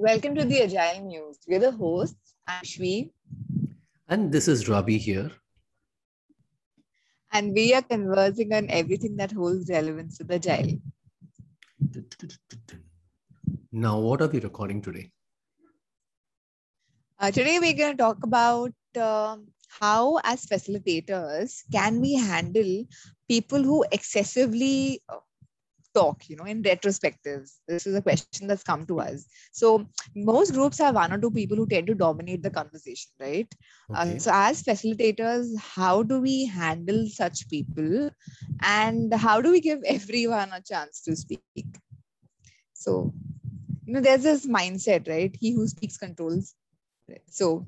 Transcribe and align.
Welcome 0.00 0.36
to 0.36 0.44
the 0.44 0.62
Agile 0.62 1.06
Muse. 1.06 1.40
We're 1.48 1.58
the 1.58 1.72
hosts. 1.72 2.36
I'm 2.46 2.62
Shwee. 2.62 3.10
And 4.08 4.30
this 4.30 4.46
is 4.46 4.68
Ravi 4.68 4.96
here. 4.96 5.32
And 7.32 7.52
we 7.52 7.74
are 7.74 7.82
conversing 7.82 8.54
on 8.54 8.70
everything 8.70 9.16
that 9.16 9.32
holds 9.32 9.68
relevance 9.68 10.20
with 10.20 10.30
Agile. 10.30 10.78
Now, 13.72 13.98
what 13.98 14.22
are 14.22 14.28
we 14.28 14.38
recording 14.38 14.80
today? 14.80 15.10
Uh, 17.18 17.32
today, 17.32 17.58
we're 17.58 17.72
going 17.72 17.96
to 17.96 17.98
talk 18.00 18.22
about 18.22 18.72
uh, 18.96 19.38
how, 19.80 20.20
as 20.22 20.46
facilitators, 20.46 21.64
can 21.72 22.00
we 22.00 22.14
handle 22.14 22.84
people 23.28 23.64
who 23.64 23.84
excessively 23.90 25.02
uh, 25.08 25.16
talk, 25.94 26.28
you 26.28 26.36
know, 26.36 26.44
in 26.44 26.62
retrospectives? 26.62 27.56
This 27.66 27.86
is 27.86 27.94
a 27.94 28.02
question 28.02 28.46
that's 28.46 28.62
come 28.62 28.86
to 28.86 29.00
us. 29.00 29.26
So, 29.52 29.86
most 30.14 30.52
groups 30.52 30.78
have 30.78 30.94
one 30.94 31.12
or 31.12 31.18
two 31.18 31.30
people 31.30 31.56
who 31.56 31.66
tend 31.66 31.86
to 31.88 31.94
dominate 31.94 32.42
the 32.42 32.50
conversation, 32.50 33.10
right? 33.20 33.52
Uh, 33.94 34.18
so, 34.18 34.30
as 34.32 34.62
facilitators, 34.62 35.56
how 35.58 36.02
do 36.02 36.20
we 36.20 36.46
handle 36.46 37.06
such 37.08 37.48
people 37.48 38.10
and 38.62 39.12
how 39.14 39.40
do 39.40 39.50
we 39.50 39.60
give 39.60 39.82
everyone 39.86 40.50
a 40.52 40.60
chance 40.60 41.02
to 41.02 41.16
speak? 41.16 41.42
So, 42.72 43.12
you 43.84 43.94
know, 43.94 44.00
there's 44.00 44.22
this 44.22 44.46
mindset, 44.46 45.08
right? 45.08 45.34
He 45.38 45.52
who 45.52 45.66
speaks 45.66 45.96
controls. 45.96 46.54
So, 47.26 47.66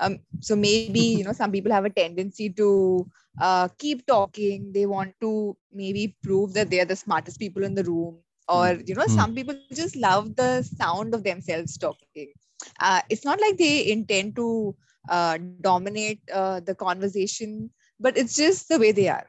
um, 0.00 0.18
so 0.40 0.56
maybe 0.56 1.00
you 1.00 1.24
know 1.24 1.32
some 1.32 1.52
people 1.52 1.72
have 1.72 1.84
a 1.84 1.90
tendency 1.90 2.50
to 2.50 3.08
uh, 3.40 3.68
keep 3.78 4.06
talking. 4.06 4.72
They 4.72 4.86
want 4.86 5.14
to 5.20 5.56
maybe 5.72 6.16
prove 6.22 6.54
that 6.54 6.70
they 6.70 6.80
are 6.80 6.86
the 6.86 6.96
smartest 6.96 7.38
people 7.40 7.64
in 7.64 7.74
the 7.74 7.84
room, 7.84 8.18
or 8.48 8.80
you 8.86 8.94
know, 8.94 9.06
Mm. 9.06 9.26
some 9.26 9.34
people 9.34 9.72
just 9.74 9.96
love 9.96 10.36
the 10.36 10.62
sound 10.62 11.14
of 11.14 11.24
themselves 11.24 11.78
talking. 11.78 12.28
Uh, 12.80 13.00
it's 13.10 13.24
not 13.24 13.40
like 13.40 13.56
they 13.58 13.90
intend 13.90 14.36
to 14.36 14.74
uh, 15.08 15.38
dominate 15.60 16.20
uh, 16.32 16.60
the 16.60 16.74
conversation, 16.74 17.70
but 18.00 18.16
it's 18.16 18.36
just 18.36 18.68
the 18.68 18.78
way 18.78 18.92
they 18.92 19.08
are, 19.08 19.26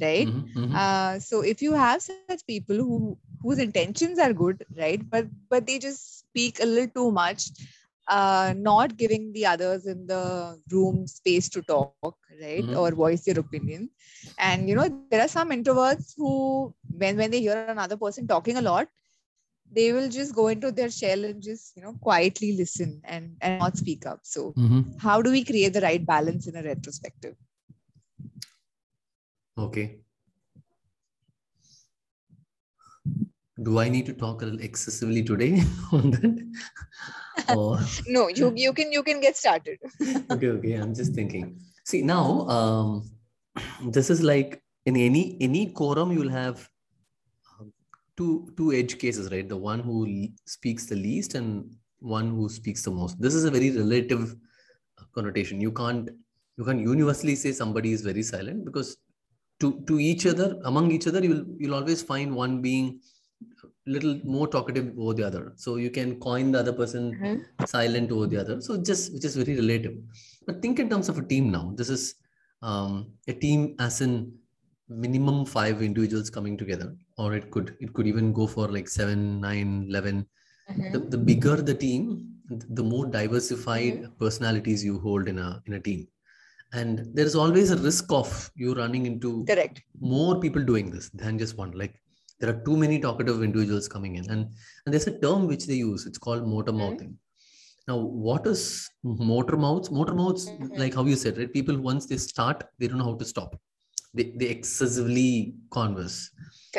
right? 0.00 0.30
Mhm, 0.30 0.52
mhm. 0.54 0.82
uh, 0.82 1.18
so 1.18 1.40
if 1.42 1.62
you 1.62 1.74
have 1.74 2.02
such 2.02 2.26
people 2.28 2.56
who 2.56 2.98
whose 3.22 3.40
intentions 3.40 4.00
are 4.02 4.18
good 4.20 4.52
right 4.64 4.96
but 5.10 5.14
but 5.48 5.66
they 5.66 5.78
just 5.78 6.18
speak 6.20 6.58
a 6.60 6.66
little 6.66 6.88
too 6.98 7.10
much 7.10 7.44
uh, 8.10 8.54
not 8.56 8.96
giving 8.98 9.32
the 9.32 9.46
others 9.46 9.86
in 9.86 10.06
the 10.06 10.60
room 10.72 11.06
space 11.06 11.48
to 11.50 11.62
talk 11.62 11.98
right 12.42 12.50
Mhm. 12.56 12.74
or 12.74 12.90
voice 12.92 13.24
their 13.24 13.38
opinion 13.40 13.90
and 14.38 14.68
you 14.68 14.76
know 14.76 14.88
there 15.10 15.22
are 15.22 15.28
some 15.36 15.50
introverts 15.50 16.14
who 16.16 16.74
when 17.02 17.16
when 17.16 17.30
they 17.30 17.40
hear 17.40 17.58
another 17.66 17.96
person 17.96 18.26
talking 18.26 18.56
a 18.56 18.62
lot 18.62 18.88
they 19.72 19.92
will 19.92 20.08
just 20.08 20.34
go 20.34 20.48
into 20.48 20.70
their 20.70 20.90
shell 20.90 21.24
and 21.24 21.42
just 21.42 21.76
you 21.76 21.82
know 21.82 21.94
quietly 22.08 22.52
listen 22.56 23.00
and 23.04 23.36
and 23.40 23.54
not 23.54 23.76
speak 23.76 24.06
up 24.06 24.20
so 24.22 24.54
Mhm. 24.56 25.02
how 25.06 25.20
do 25.22 25.30
we 25.30 25.44
create 25.44 25.72
the 25.72 25.80
right 25.88 26.06
balance 26.06 26.46
in 26.48 26.56
a 26.56 26.62
retrospective 26.62 27.36
Okay. 29.56 30.02
Do 33.62 33.78
I 33.78 33.88
need 33.88 34.06
to 34.06 34.14
talk 34.14 34.42
a 34.42 34.46
little 34.46 34.60
excessively 34.60 35.22
today 35.22 35.62
on 35.92 36.10
that? 36.12 36.50
or 37.56 37.78
no 38.06 38.28
you 38.28 38.52
you 38.56 38.72
can 38.72 38.92
you 38.92 39.02
can 39.02 39.20
get 39.20 39.36
started 39.36 39.78
okay, 40.30 40.48
okay. 40.48 40.74
I'm 40.74 40.94
just 40.94 41.14
thinking. 41.14 41.60
See 41.84 42.02
now, 42.02 42.48
um, 42.48 43.10
this 43.84 44.10
is 44.10 44.22
like 44.22 44.62
in 44.86 44.96
any 44.96 45.36
any 45.40 45.66
quorum 45.66 46.12
you'll 46.12 46.30
have 46.30 46.68
um, 47.58 47.72
two 48.16 48.52
two 48.56 48.72
edge 48.72 48.98
cases, 48.98 49.30
right? 49.30 49.48
The 49.48 49.56
one 49.56 49.80
who 49.80 50.06
le- 50.06 50.34
speaks 50.44 50.86
the 50.86 50.96
least 50.96 51.34
and 51.34 51.74
one 51.98 52.30
who 52.30 52.48
speaks 52.48 52.82
the 52.82 52.90
most. 52.90 53.20
This 53.20 53.34
is 53.34 53.44
a 53.44 53.50
very 53.50 53.70
relative 53.70 54.36
uh, 54.98 55.04
connotation. 55.14 55.60
You 55.60 55.72
can't 55.72 56.10
you 56.56 56.64
can't 56.64 56.80
universally 56.80 57.36
say 57.36 57.52
somebody 57.52 57.92
is 57.92 58.02
very 58.02 58.22
silent 58.22 58.64
because 58.64 58.96
to 59.60 59.82
to 59.86 59.98
each 59.98 60.26
other 60.26 60.58
among 60.64 60.90
each 60.90 61.06
other 61.06 61.22
you'll 61.22 61.44
you'll 61.58 61.74
always 61.74 62.02
find 62.02 62.34
one 62.34 62.60
being 62.62 63.00
little 63.86 64.20
more 64.24 64.46
talkative 64.48 64.98
over 64.98 65.14
the 65.14 65.26
other. 65.26 65.52
So 65.56 65.76
you 65.76 65.90
can 65.90 66.18
coin 66.20 66.52
the 66.52 66.60
other 66.60 66.72
person 66.72 67.04
Mhm. 67.14 67.68
silent 67.68 68.12
over 68.12 68.26
the 68.26 68.38
other. 68.42 68.60
So 68.60 68.76
just 68.90 69.12
which 69.12 69.24
is 69.24 69.36
very 69.36 69.56
relative. 69.60 69.94
But 70.46 70.60
think 70.62 70.78
in 70.78 70.88
terms 70.90 71.08
of 71.08 71.18
a 71.18 71.22
team 71.32 71.50
now. 71.50 71.72
This 71.76 71.88
is 71.90 72.14
um, 72.62 73.12
a 73.26 73.32
team 73.32 73.74
as 73.78 74.00
in 74.02 74.32
minimum 74.88 75.46
five 75.46 75.82
individuals 75.82 76.28
coming 76.30 76.56
together, 76.58 76.94
or 77.16 77.34
it 77.34 77.50
could 77.50 77.76
it 77.80 77.92
could 77.94 78.06
even 78.06 78.32
go 78.32 78.46
for 78.46 78.68
like 78.68 78.88
seven, 78.88 79.40
nine, 79.40 79.86
eleven. 79.88 80.26
The, 80.92 81.00
the 81.00 81.18
bigger 81.18 81.56
the 81.56 81.74
team, 81.74 82.34
the 82.78 82.82
more 82.84 83.06
diversified 83.06 84.08
personalities 84.18 84.84
you 84.84 84.98
hold 85.00 85.26
in 85.26 85.38
a 85.38 85.62
in 85.66 85.72
a 85.74 85.80
team. 85.80 86.06
And 86.72 87.06
there 87.14 87.26
is 87.26 87.34
always 87.34 87.70
a 87.72 87.76
risk 87.76 88.12
of 88.12 88.50
you 88.54 88.74
running 88.74 89.06
into 89.06 89.44
correct 89.46 89.82
more 90.00 90.38
people 90.40 90.62
doing 90.62 90.90
this 90.90 91.08
than 91.10 91.38
just 91.38 91.56
one. 91.56 91.72
Like 91.72 91.94
there 92.40 92.50
are 92.50 92.60
too 92.64 92.76
many 92.76 92.98
talkative 92.98 93.42
individuals 93.42 93.88
coming 93.88 94.16
in, 94.16 94.30
and 94.30 94.42
and 94.84 94.92
there's 94.94 95.06
a 95.06 95.18
term 95.26 95.46
which 95.46 95.66
they 95.66 95.74
use. 95.74 96.06
It's 96.06 96.18
called 96.18 96.46
motor 96.46 96.72
Mhm. 96.72 96.78
mouthing. 96.82 97.18
Now, 97.88 97.98
what 97.98 98.46
is 98.46 98.62
motor 99.02 99.56
mouths? 99.56 99.90
Motor 99.90 100.14
mouths, 100.14 100.44
Mhm. 100.52 100.78
like 100.82 100.94
how 100.94 101.04
you 101.12 101.16
said, 101.16 101.38
right? 101.38 101.52
People 101.58 101.78
once 101.90 102.06
they 102.06 102.18
start, 102.18 102.64
they 102.78 102.88
don't 102.88 102.98
know 102.98 103.10
how 103.12 103.16
to 103.22 103.28
stop. 103.34 103.56
They 104.14 104.24
they 104.40 104.48
excessively 104.56 105.54
converse. 105.78 106.18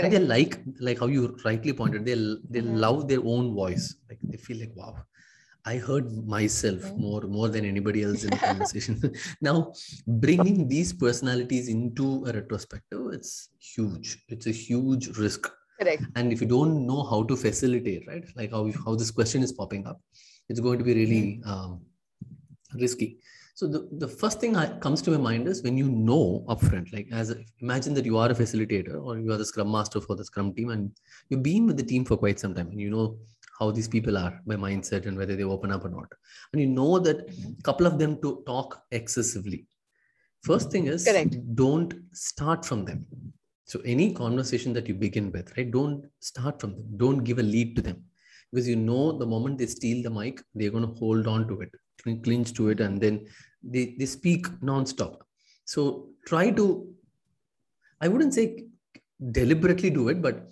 And 0.02 0.12
they 0.14 0.20
like 0.20 0.54
like 0.80 1.00
how 1.00 1.08
you 1.08 1.24
rightly 1.46 1.74
pointed. 1.74 2.06
They 2.06 2.16
they 2.56 2.62
Mhm. 2.62 2.78
love 2.86 3.08
their 3.12 3.24
own 3.36 3.54
voice. 3.62 3.86
Like 4.10 4.20
they 4.32 4.38
feel 4.48 4.60
like 4.64 4.74
wow. 4.82 4.94
I 5.66 5.78
heard 5.78 6.12
myself 6.26 6.82
Mhm. 6.82 6.98
more 6.98 7.22
more 7.38 7.50
than 7.50 7.66
anybody 7.66 8.04
else 8.04 8.24
in 8.24 8.32
the 8.32 8.38
conversation. 8.52 8.96
now, 9.42 9.74
bringing 10.08 10.68
these 10.68 10.92
personalities 10.94 11.68
into 11.70 12.26
a 12.26 12.34
retrospective, 12.34 13.02
it's 13.14 13.50
huge. 13.60 14.24
It's 14.30 14.48
a 14.48 14.52
huge 14.52 15.18
risk. 15.18 15.50
correct 15.80 16.04
And 16.16 16.32
if 16.34 16.42
you 16.42 16.48
don't 16.48 16.86
know 16.88 17.04
how 17.12 17.24
to 17.30 17.36
facilitate, 17.36 18.08
right, 18.08 18.26
like 18.40 18.52
how 18.52 18.64
how 18.86 18.96
this 18.96 19.12
question 19.20 19.44
is 19.48 19.52
popping 19.60 19.86
up, 19.92 20.02
it's 20.50 20.60
going 20.60 20.80
to 20.80 20.86
be 20.90 20.94
really 21.02 21.42
um, 21.46 21.72
risky. 22.74 23.18
So 23.54 23.68
the, 23.68 23.88
the 24.04 24.08
first 24.08 24.40
thing 24.40 24.54
that 24.54 24.80
comes 24.82 25.02
to 25.04 25.12
my 25.12 25.18
mind 25.18 25.48
is 25.48 25.62
when 25.62 25.78
you 25.78 25.90
know 25.90 26.44
upfront, 26.48 26.92
like 26.94 27.08
as 27.12 27.30
a, 27.32 27.36
imagine 27.60 27.94
that 27.96 28.06
you 28.06 28.18
are 28.18 28.30
a 28.32 28.34
facilitator 28.34 28.96
or 29.06 29.20
you 29.20 29.32
are 29.34 29.38
the 29.38 29.46
scrum 29.46 29.72
master 29.72 30.02
for 30.02 30.16
the 30.16 30.26
scrum 30.26 30.54
team 30.54 30.70
and 30.70 30.92
you've 31.30 31.44
been 31.44 31.66
with 31.68 31.78
the 31.78 31.84
team 31.84 32.06
for 32.06 32.18
quite 32.18 32.40
some 32.40 32.56
time 32.56 32.70
and 32.70 32.80
you 32.80 32.90
know 32.90 33.18
how 33.62 33.70
these 33.70 33.88
people 33.96 34.18
are 34.18 34.34
by 34.48 34.56
mindset 34.56 35.06
and 35.06 35.16
whether 35.16 35.36
they 35.36 35.44
open 35.44 35.72
up 35.72 35.86
or 35.86 35.90
not. 35.90 36.12
And 36.52 36.62
you 36.62 36.68
know 36.68 36.98
that 37.00 37.18
a 37.60 37.62
couple 37.62 37.86
of 37.86 38.00
them 38.00 38.20
to 38.24 38.44
talk 38.48 38.82
excessively. 38.92 39.68
First 40.44 40.72
thing 40.72 40.88
is 40.88 41.06
Correct. 41.06 41.36
don't 41.56 41.94
start 42.12 42.66
from 42.66 42.84
them. 42.86 43.06
So 43.66 43.80
any 43.86 44.14
conversation 44.14 44.74
that 44.74 44.88
you 44.88 44.96
begin 44.96 45.32
with, 45.32 45.56
right? 45.56 45.70
Don't 45.72 46.06
start 46.20 46.60
from 46.60 46.72
them. 46.72 46.88
Don't 46.98 47.24
give 47.24 47.38
a 47.38 47.44
lead 47.44 47.76
to 47.76 47.84
them. 47.84 48.04
Because 48.52 48.68
you 48.68 48.76
know 48.76 49.18
the 49.18 49.26
moment 49.26 49.60
they 49.60 49.68
steal 49.68 50.02
the 50.04 50.10
mic, 50.10 50.42
they're 50.56 50.72
going 50.72 50.88
to 50.88 51.00
hold 51.00 51.28
on 51.28 51.48
to 51.48 51.62
it, 51.62 51.72
clinch 52.24 52.54
to 52.56 52.70
it, 52.70 52.82
and 52.82 53.00
then 53.00 53.28
they, 53.64 53.96
they 53.98 54.08
speak 54.08 54.48
nonstop. 54.72 55.22
So 55.66 56.10
try 56.26 56.50
to, 56.50 56.92
I 58.02 58.08
wouldn't 58.08 58.34
say 58.34 58.66
deliberately 59.32 59.92
do 59.92 60.10
it, 60.10 60.22
but 60.22 60.50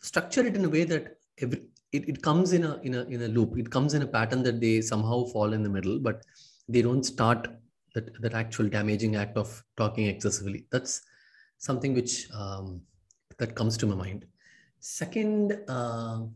structure 0.00 0.46
it 0.46 0.54
in 0.54 0.64
a 0.64 0.68
way 0.68 0.84
that 0.84 1.16
every, 1.42 1.60
it, 1.96 2.08
it 2.08 2.22
comes 2.22 2.52
in 2.52 2.64
a 2.64 2.76
in 2.88 2.94
a 2.94 3.04
in 3.04 3.22
a 3.22 3.28
loop. 3.28 3.58
It 3.58 3.70
comes 3.70 3.94
in 3.94 4.02
a 4.02 4.06
pattern 4.06 4.42
that 4.44 4.60
they 4.60 4.80
somehow 4.80 5.24
fall 5.26 5.52
in 5.52 5.62
the 5.62 5.68
middle, 5.70 5.98
but 6.00 6.24
they 6.68 6.82
don't 6.82 7.04
start 7.04 7.48
that, 7.94 8.20
that 8.22 8.34
actual 8.34 8.68
damaging 8.68 9.16
act 9.16 9.36
of 9.36 9.64
talking 9.76 10.06
excessively. 10.06 10.66
That's 10.70 11.02
something 11.58 11.94
which 11.94 12.30
um, 12.32 12.82
that 13.38 13.54
comes 13.54 13.76
to 13.78 13.86
my 13.86 13.94
mind. 13.94 14.26
Second, 14.80 15.58
uh, 15.68 16.26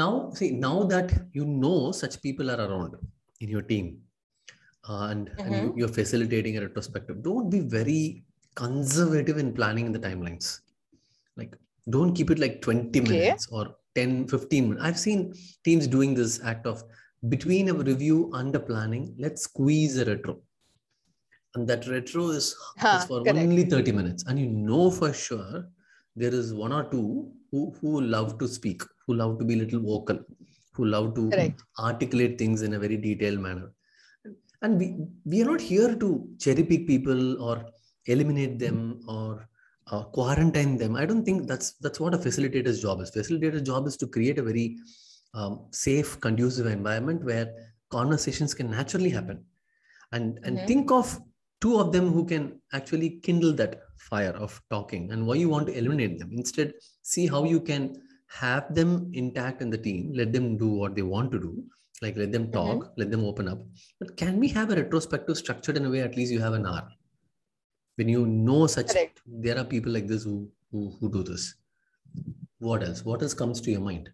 now 0.00 0.30
see 0.38 0.50
now 0.66 0.82
that 0.92 1.08
you 1.32 1.44
know 1.44 1.92
such 1.92 2.14
people 2.22 2.50
are 2.50 2.60
around 2.66 2.94
in 3.40 3.48
your 3.48 3.62
team, 3.62 4.04
uh, 4.88 5.08
and, 5.10 5.30
and 5.44 5.58
you, 5.58 5.72
Mhm. 5.72 5.76
you're 5.76 5.88
facilitating 6.00 6.56
a 6.58 6.62
retrospective, 6.62 7.22
don't 7.22 7.50
be 7.50 7.60
very 7.60 8.24
conservative 8.54 9.38
in 9.38 9.54
planning 9.54 9.92
the 9.92 9.98
timelines. 10.00 10.60
Like 11.36 11.56
don't 11.90 12.14
keep 12.14 12.30
it 12.30 12.38
like 12.40 12.62
20 12.62 13.00
Okay. 13.00 13.40
minutes 13.40 13.48
or 13.52 13.76
10, 13.94 14.28
15 14.28 14.68
minutes. 14.68 14.84
I've 14.84 14.98
seen 14.98 15.34
teams 15.64 15.86
doing 15.86 16.14
this 16.14 16.40
act 16.44 16.66
of 16.66 16.84
between 17.28 17.68
a 17.68 17.74
review 17.74 18.30
and 18.34 18.54
a 18.54 18.60
planning, 18.60 19.14
let's 19.18 19.42
squeeze 19.42 19.98
a 19.98 20.04
retro. 20.04 20.40
And 21.54 21.66
that 21.68 21.86
retro 21.86 22.28
is, 22.28 22.56
is 22.94 23.04
for 23.04 23.22
correct. 23.22 23.38
only 23.38 23.64
30 23.64 23.92
minutes. 23.92 24.24
And 24.26 24.38
you 24.38 24.46
know 24.46 24.90
for 24.90 25.12
sure 25.12 25.68
there 26.16 26.32
is 26.32 26.54
one 26.54 26.72
or 26.72 26.84
two 26.84 27.30
who, 27.50 27.74
who 27.80 28.00
love 28.00 28.38
to 28.38 28.48
speak, 28.48 28.82
who 29.06 29.14
love 29.14 29.38
to 29.38 29.44
be 29.44 29.56
little 29.56 29.80
vocal, 29.80 30.20
who 30.72 30.84
love 30.86 31.14
to 31.16 31.28
Correct. 31.30 31.62
articulate 31.78 32.38
things 32.38 32.62
in 32.62 32.74
a 32.74 32.78
very 32.78 32.96
detailed 32.96 33.40
manner. 33.40 33.72
And 34.62 34.78
we, 34.78 34.96
we 35.24 35.42
are 35.42 35.46
not 35.46 35.60
here 35.60 35.94
to 35.96 36.28
cherry 36.38 36.62
pick 36.64 36.86
people 36.86 37.42
or 37.42 37.64
eliminate 38.06 38.58
them 38.58 39.00
or 39.08 39.48
uh, 39.88 40.04
quarantine 40.04 40.76
them. 40.78 40.96
I 40.96 41.04
don't 41.06 41.24
think 41.24 41.46
that's 41.46 41.72
that's 41.80 42.00
what 42.00 42.14
a 42.14 42.18
facilitator's 42.18 42.80
job 42.80 43.00
is. 43.00 43.10
Facilitator's 43.10 43.62
job 43.62 43.86
is 43.86 43.96
to 43.98 44.06
create 44.06 44.38
a 44.38 44.42
very 44.42 44.78
um, 45.34 45.66
safe, 45.70 46.20
conducive 46.20 46.66
environment 46.66 47.24
where 47.24 47.52
conversations 47.90 48.54
can 48.54 48.70
naturally 48.70 49.10
happen, 49.10 49.44
and 50.12 50.38
and 50.44 50.66
think 50.66 50.90
of 50.90 51.18
two 51.60 51.78
of 51.78 51.92
them 51.92 52.10
who 52.12 52.24
can 52.24 52.60
actually 52.72 53.20
kindle 53.22 53.52
that 53.52 53.82
fire 53.98 54.32
of 54.32 54.60
talking 54.70 55.10
and 55.12 55.26
why 55.26 55.34
you 55.34 55.48
want 55.48 55.66
to 55.66 55.76
eliminate 55.76 56.18
them. 56.18 56.30
Instead, 56.32 56.72
see 57.02 57.26
how 57.26 57.44
you 57.44 57.60
can 57.60 58.00
have 58.28 58.74
them 58.74 59.10
intact 59.12 59.60
in 59.60 59.70
the 59.70 59.76
team. 59.78 60.12
Let 60.14 60.32
them 60.32 60.56
do 60.56 60.68
what 60.68 60.94
they 60.94 61.02
want 61.02 61.32
to 61.32 61.40
do. 61.40 61.62
Like 62.00 62.16
let 62.16 62.32
them 62.32 62.50
talk, 62.50 62.92
let 62.96 63.10
them 63.10 63.24
open 63.24 63.46
up. 63.46 63.58
But 63.98 64.16
can 64.16 64.38
we 64.38 64.48
have 64.48 64.70
a 64.70 64.76
retrospective 64.76 65.36
structured 65.36 65.76
in 65.76 65.84
a 65.84 65.90
way? 65.90 66.00
At 66.00 66.16
least 66.16 66.32
you 66.32 66.40
have 66.40 66.54
an 66.54 66.64
hour 66.64 66.88
when 68.00 68.08
you 68.16 68.26
know 68.26 68.66
such 68.76 68.92
Correct. 68.94 69.22
there 69.46 69.58
are 69.62 69.68
people 69.74 69.92
like 69.98 70.08
this 70.14 70.24
who 70.30 70.36
who, 70.72 70.96
who 71.00 71.10
do 71.18 71.22
this 71.32 71.54
what 72.58 72.82
else 72.88 73.04
what 73.04 73.22
else 73.22 73.34
comes 73.44 73.60
to 73.66 73.70
your 73.76 73.86
mind 73.90 74.10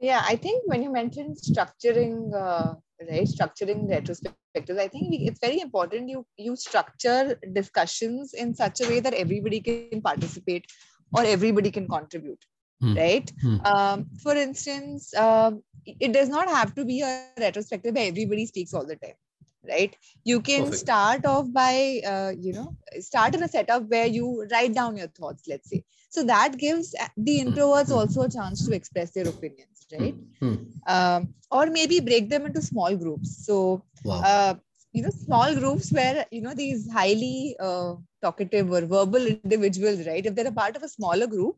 Yeah, 0.00 0.22
I 0.24 0.36
think 0.36 0.62
when 0.70 0.82
you 0.82 0.90
mentioned 0.92 1.38
structuring, 1.38 2.32
uh, 2.40 2.74
right, 3.10 3.28
structuring 3.30 3.80
retrospectives, 3.94 4.78
I 4.84 4.88
think 4.92 5.14
it's 5.28 5.40
very 5.46 5.60
important 5.64 6.08
you 6.12 6.26
you 6.46 6.56
structure 6.64 7.38
discussions 7.58 8.34
in 8.44 8.54
such 8.54 8.80
a 8.84 8.88
way 8.92 9.00
that 9.06 9.16
everybody 9.24 9.60
can 9.68 10.00
participate 10.00 10.66
or 11.12 11.24
everybody 11.24 11.70
can 11.78 11.88
contribute, 11.88 12.44
Hmm. 12.80 12.94
right? 13.02 13.32
Hmm. 13.42 13.56
Um, 13.72 14.06
for 14.22 14.36
instance, 14.36 15.12
um, 15.26 15.62
it 16.06 16.12
does 16.12 16.28
not 16.28 16.48
have 16.48 16.74
to 16.76 16.84
be 16.84 17.00
a 17.02 17.12
retrospective 17.46 17.94
where 18.00 18.08
everybody 18.14 18.46
speaks 18.46 18.74
all 18.74 18.86
the 18.92 19.00
time, 19.06 19.18
right? 19.66 19.96
You 20.24 20.40
can 20.40 20.64
Perfect. 20.64 20.80
start 20.80 21.26
off 21.26 21.52
by, 21.52 22.00
uh, 22.06 22.32
you 22.38 22.52
know, 22.52 22.74
start 23.00 23.34
in 23.34 23.42
a 23.42 23.48
setup 23.48 23.88
where 23.88 24.06
you 24.06 24.46
write 24.50 24.74
down 24.74 24.96
your 24.96 25.08
thoughts, 25.08 25.44
let's 25.48 25.68
say. 25.70 25.84
So 26.10 26.24
that 26.24 26.56
gives 26.58 26.94
uh, 27.00 27.08
the 27.16 27.40
introverts 27.40 27.88
hmm. 27.88 27.94
also 27.94 28.22
a 28.22 28.30
chance 28.30 28.66
to 28.66 28.72
express 28.72 29.10
their 29.12 29.28
opinions, 29.28 29.86
right? 29.92 30.14
Hmm. 30.40 30.54
um, 30.86 31.34
or 31.50 31.66
maybe 31.66 32.00
break 32.00 32.28
them 32.28 32.46
into 32.46 32.62
small 32.62 32.96
groups 32.96 33.44
so 33.46 33.82
wow 34.04 34.20
uh, 34.24 34.54
you 34.92 35.02
know 35.02 35.10
small 35.10 35.54
groups 35.54 35.90
where 35.92 36.24
you 36.30 36.40
know 36.40 36.54
these 36.54 36.90
highly 36.92 37.56
uh, 37.60 37.94
talkative 38.22 38.70
or 38.70 38.82
verbal 38.82 39.26
individuals 39.26 40.06
right 40.06 40.26
if 40.26 40.34
they're 40.34 40.46
a 40.46 40.52
part 40.52 40.76
of 40.76 40.82
a 40.82 40.88
smaller 40.88 41.26
group 41.26 41.56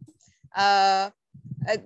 uh, 0.56 1.10
uh, 1.68 1.76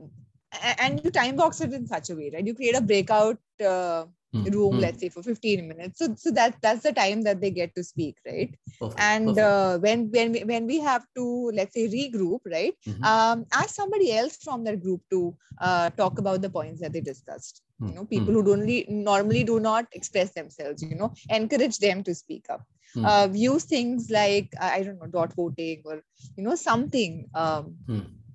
and 0.78 1.00
you 1.04 1.10
time 1.10 1.36
box 1.36 1.60
it 1.60 1.72
in 1.72 1.86
such 1.86 2.10
a 2.10 2.14
way 2.14 2.30
right 2.34 2.46
you 2.46 2.54
create 2.54 2.76
a 2.76 2.80
breakout 2.80 3.38
uh, 3.64 4.04
Hmm. 4.04 4.23
Room 4.42 4.76
Hmm. 4.76 4.78
let's 4.78 5.00
say 5.00 5.08
for 5.08 5.22
15 5.22 5.66
minutes 5.68 5.98
so 5.98 6.08
so 6.16 6.30
that 6.30 6.56
that's 6.62 6.82
the 6.82 6.92
time 6.92 7.22
that 7.22 7.40
they 7.40 7.50
get 7.50 7.74
to 7.74 7.82
speak 7.82 8.16
right 8.26 8.54
Perfect. 8.78 8.98
and 8.98 9.38
Perfect. 9.38 9.38
uh, 9.38 9.78
when 9.78 10.10
when 10.10 10.32
we, 10.32 10.44
when 10.44 10.66
we 10.66 10.78
have 10.80 11.04
to 11.16 11.50
let's 11.54 11.74
say 11.74 11.88
regroup 11.88 12.40
right 12.46 12.74
Mhm. 12.86 13.10
um, 13.10 13.44
ask 13.52 13.70
somebody 13.74 14.12
else 14.12 14.36
from 14.42 14.64
that 14.64 14.80
group 14.80 15.00
to 15.10 15.34
uh, 15.60 15.90
talk 15.90 16.18
about 16.18 16.40
the 16.42 16.50
points 16.50 16.80
that 16.80 16.92
they 16.92 17.00
discussed 17.00 17.62
you 17.86 17.94
Hmm. 17.94 17.96
know 17.96 18.04
people 18.04 18.32
who 18.32 18.42
don't 18.42 18.88
normally 18.88 19.44
do 19.44 19.60
not 19.60 19.86
express 19.92 20.32
themselves 20.32 20.82
you 20.82 20.90
know 20.90 21.06
encourage 21.28 21.72
them 21.72 21.98
to 21.98 22.08
speak 22.10 22.40
up 22.44 22.58
Hmm. 22.94 23.04
uh, 23.04 23.28
use 23.32 23.64
things 23.64 24.10
like 24.10 24.48
i 24.60 24.70
I 24.78 24.82
don't 24.82 24.98
know 25.00 25.06
dot 25.16 25.32
voting 25.34 25.82
or 25.84 25.96
you 26.36 26.44
know 26.44 26.54
something 26.54 27.28
um, 27.34 27.76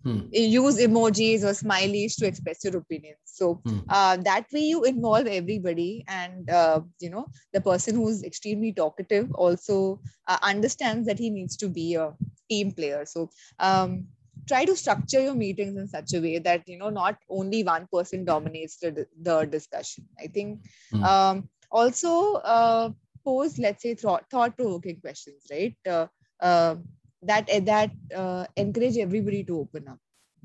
Hmm. 0.04 0.32
Use 0.32 0.78
emojis 0.78 1.44
or 1.44 1.54
smileys 1.54 2.16
to 2.18 2.26
express 2.26 2.64
your 2.64 2.78
opinions 2.78 3.20
so 3.26 3.62
Hmm. 3.66 3.80
uh, 3.90 4.16
that 4.18 4.46
way 4.54 4.62
you 4.62 4.84
involve 4.84 5.28
everybody 5.28 6.04
and 6.08 6.50
uh, 6.50 6.82
you 7.00 7.10
know 7.10 7.28
the 7.54 7.62
person 7.62 7.96
who's 7.96 8.24
extremely 8.24 8.72
talkative 8.74 9.32
also 9.34 10.00
uh, 10.28 10.38
understands 10.42 11.08
that 11.08 11.20
he 11.20 11.30
needs 11.30 11.56
to 11.58 11.68
be 11.70 11.96
a 11.96 12.12
team 12.50 12.72
player 12.72 13.06
so 13.06 13.30
um, 13.60 14.06
try 14.48 14.66
to 14.66 14.76
structure 14.76 15.22
your 15.22 15.36
meetings 15.36 15.76
in 15.78 15.88
such 15.88 16.14
a 16.14 16.20
way 16.22 16.38
that 16.40 16.68
you 16.68 16.78
know 16.78 16.90
not 16.90 17.18
only 17.30 17.64
one 17.64 17.88
person 17.92 18.24
dominates 18.26 18.78
the, 18.80 19.06
the 19.22 19.46
discussion 19.46 20.06
i 20.20 20.28
think 20.28 20.60
Hmm. 20.92 21.04
um, 21.04 21.48
also 21.72 22.34
uh, 22.56 22.90
pose 23.24 23.58
let's 23.60 23.84
say 23.84 23.94
thought 23.96 24.26
thought 24.30 24.56
provoking 24.56 25.00
questions 25.00 25.44
right 25.52 25.76
uh, 25.90 26.08
uh, 26.42 26.76
that 27.24 27.48
that 27.66 27.92
uh, 28.16 28.46
encourage 28.56 28.98
everybody 28.98 29.44
to 29.44 29.60
open 29.60 29.88
up 29.88 30.00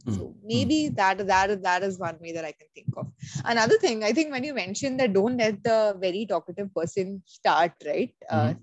Hmm. 0.04 0.16
so 0.16 0.34
maybe 0.44 0.88
that 0.88 1.18
that 1.26 1.62
that 1.62 1.82
is 1.82 1.98
one 1.98 2.18
way 2.20 2.32
that 2.32 2.44
I 2.44 2.52
can 2.52 2.68
think 2.74 2.88
of. 2.96 3.06
Another 3.44 3.78
thing, 3.78 4.04
I 4.04 4.12
think 4.12 4.30
when 4.32 4.44
you 4.44 4.54
mentioned 4.54 5.00
that 5.00 5.12
don't 5.12 5.36
let 5.38 5.62
the 5.64 5.96
very 6.00 6.26
talkative 6.26 6.74
person 6.74 7.22
start, 7.26 7.72
right? 7.86 8.14
Uh, 8.28 8.54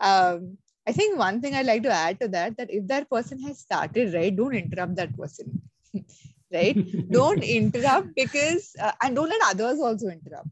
um, 0.00 0.58
I 0.86 0.92
think 0.92 1.18
one 1.18 1.40
thing 1.40 1.54
I'd 1.54 1.66
like 1.66 1.82
to 1.84 1.90
add 1.92 2.20
to 2.20 2.28
that 2.28 2.56
that 2.58 2.70
if 2.70 2.86
that 2.88 3.10
person 3.10 3.40
has 3.42 3.58
started, 3.58 4.14
right, 4.14 4.34
don't 4.34 4.54
interrupt 4.54 4.96
that 4.96 5.16
person, 5.16 5.62
right? 6.52 6.78
don't 7.10 7.42
interrupt 7.44 8.14
because 8.16 8.74
uh, 8.80 8.92
and 9.02 9.14
don't 9.16 9.28
let 9.30 9.42
others 9.46 9.78
also 9.80 10.08
interrupt. 10.08 10.48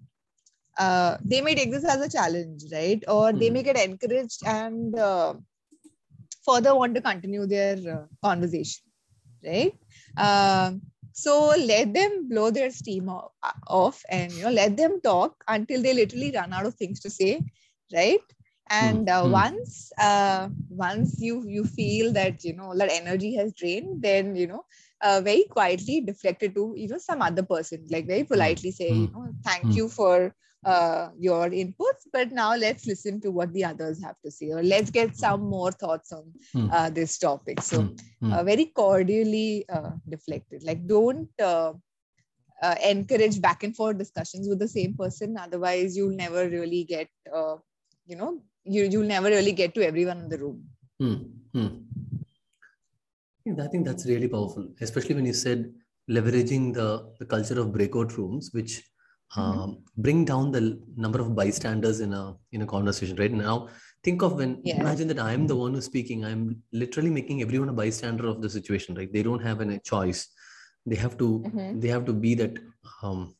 Uh, 0.78 1.16
they 1.24 1.40
may 1.40 1.54
take 1.54 1.70
this 1.70 1.84
as 1.84 2.00
a 2.00 2.10
challenge, 2.10 2.62
right? 2.72 3.02
Or 3.08 3.32
they 3.32 3.50
Mhm. 3.50 3.50
may 3.50 3.62
get 3.62 3.76
encouraged 3.76 4.42
and 4.46 4.98
uh, 4.98 5.34
further 6.44 6.74
want 6.74 6.94
to 6.94 7.00
continue 7.02 7.46
their 7.46 7.76
uh, 7.96 8.06
conversation, 8.22 8.84
right? 9.44 9.74
Um, 10.16 10.82
so 11.12 11.54
let 11.58 11.94
them 11.94 12.28
blow 12.28 12.50
their 12.50 12.70
steam 12.70 13.08
off 13.08 14.04
and 14.10 14.36
you 14.36 14.42
know 14.42 14.50
let 14.50 14.76
them 14.76 15.00
talk 15.02 15.44
until 15.48 15.82
they 15.82 15.94
literally 15.94 16.32
run 16.34 16.52
out 16.52 16.66
of 16.66 16.74
things 16.74 17.00
to 17.00 17.10
say, 17.10 17.44
right? 17.92 18.20
And 18.70 19.08
uh, 19.08 19.26
Hmm. 19.26 19.30
once 19.30 19.92
uh, 19.98 20.48
once 20.68 21.16
you 21.20 21.44
you 21.48 21.64
feel 21.64 22.12
that 22.12 22.44
you 22.44 22.54
know 22.54 22.74
that 22.76 22.90
energy 22.92 23.34
has 23.36 23.52
drained, 23.52 24.02
then 24.02 24.36
you 24.36 24.46
know 24.46 24.64
uh, 25.02 25.20
very 25.22 25.44
quietly 25.50 26.00
deflect 26.00 26.42
it 26.42 26.54
to 26.54 26.74
you 26.76 26.88
know 26.88 26.98
some 26.98 27.22
other 27.22 27.42
person, 27.42 27.86
like 27.90 28.06
very 28.06 28.24
politely 28.24 28.70
say, 28.72 28.92
you 28.94 29.08
Hmm. 29.08 29.12
know, 29.12 29.32
thank 29.44 29.74
Hmm. 29.74 29.76
you 29.76 29.88
for 29.88 30.34
uh, 30.64 31.08
your 31.18 31.50
inputs, 31.50 32.04
but 32.12 32.30
now 32.32 32.54
let's 32.56 32.86
listen 32.86 33.20
to 33.20 33.30
what 33.30 33.52
the 33.52 33.64
others 33.64 34.02
have 34.02 34.16
to 34.24 34.30
say, 34.30 34.50
or 34.50 34.62
let's 34.62 34.90
get 34.90 35.16
some 35.16 35.42
more 35.42 35.72
thoughts 35.72 36.12
on 36.12 36.24
Hmm. 36.52 36.68
uh, 36.70 36.90
this 36.90 37.18
topic. 37.18 37.60
So 37.60 37.82
Hmm. 37.82 37.94
Hmm. 38.20 38.32
uh, 38.32 38.44
very 38.44 38.66
cordially 38.66 39.64
uh, 39.68 39.90
deflected. 40.08 40.62
Like 40.62 40.86
don't 40.86 41.28
uh, 41.40 41.72
uh, 42.62 42.76
encourage 42.84 43.40
back 43.40 43.64
and 43.64 43.74
forth 43.74 43.98
discussions 43.98 44.48
with 44.48 44.58
the 44.58 44.68
same 44.68 44.94
person. 44.94 45.36
Otherwise, 45.36 45.96
you'll 45.96 46.16
never 46.16 46.48
really 46.48 46.84
get, 46.84 47.08
uh, 47.34 47.56
you 48.06 48.16
know, 48.16 48.40
you 48.64 48.84
you'll 48.84 49.06
never 49.06 49.28
really 49.28 49.52
get 49.52 49.74
to 49.74 49.84
everyone 49.84 50.18
in 50.18 50.28
the 50.28 50.38
room. 50.38 50.64
Hmm. 51.00 51.14
Hmm. 51.54 51.68
I 53.60 53.66
think 53.66 53.84
that's 53.84 54.06
really 54.06 54.28
powerful, 54.28 54.68
especially 54.80 55.16
when 55.16 55.26
you 55.26 55.32
said 55.32 55.72
leveraging 56.08 56.74
the, 56.74 57.12
the 57.18 57.24
culture 57.26 57.58
of 57.60 57.72
breakout 57.72 58.16
rooms, 58.16 58.50
which 58.52 58.82
Mhm. 59.36 59.58
um, 59.62 59.78
bring 59.96 60.24
down 60.24 60.50
the 60.52 60.78
number 60.96 61.20
of 61.20 61.34
bystanders 61.34 62.00
in 62.00 62.12
a 62.12 62.36
in 62.52 62.62
a 62.62 62.66
conversation. 62.66 63.16
Right 63.16 63.32
now, 63.32 63.68
think 64.04 64.22
of 64.22 64.34
when 64.40 64.60
Yeah. 64.64 64.80
imagine 64.80 65.08
that 65.08 65.18
I 65.18 65.32
am 65.32 65.46
the 65.46 65.56
one 65.56 65.74
who's 65.74 65.86
speaking. 65.86 66.24
I'm 66.24 66.62
literally 66.72 67.10
making 67.10 67.40
everyone 67.42 67.70
a 67.70 67.72
bystander 67.72 68.26
of 68.26 68.42
the 68.42 68.50
situation. 68.50 68.94
Right? 68.94 69.12
They 69.12 69.22
don't 69.22 69.42
have 69.42 69.60
any 69.60 69.78
choice. 69.92 70.28
They 70.86 70.96
have 70.96 71.16
to 71.22 71.28
Mhm. 71.46 71.80
they 71.82 71.88
have 71.88 72.04
to 72.10 72.12
be 72.12 72.34
that 72.42 72.58
um, 73.02 73.34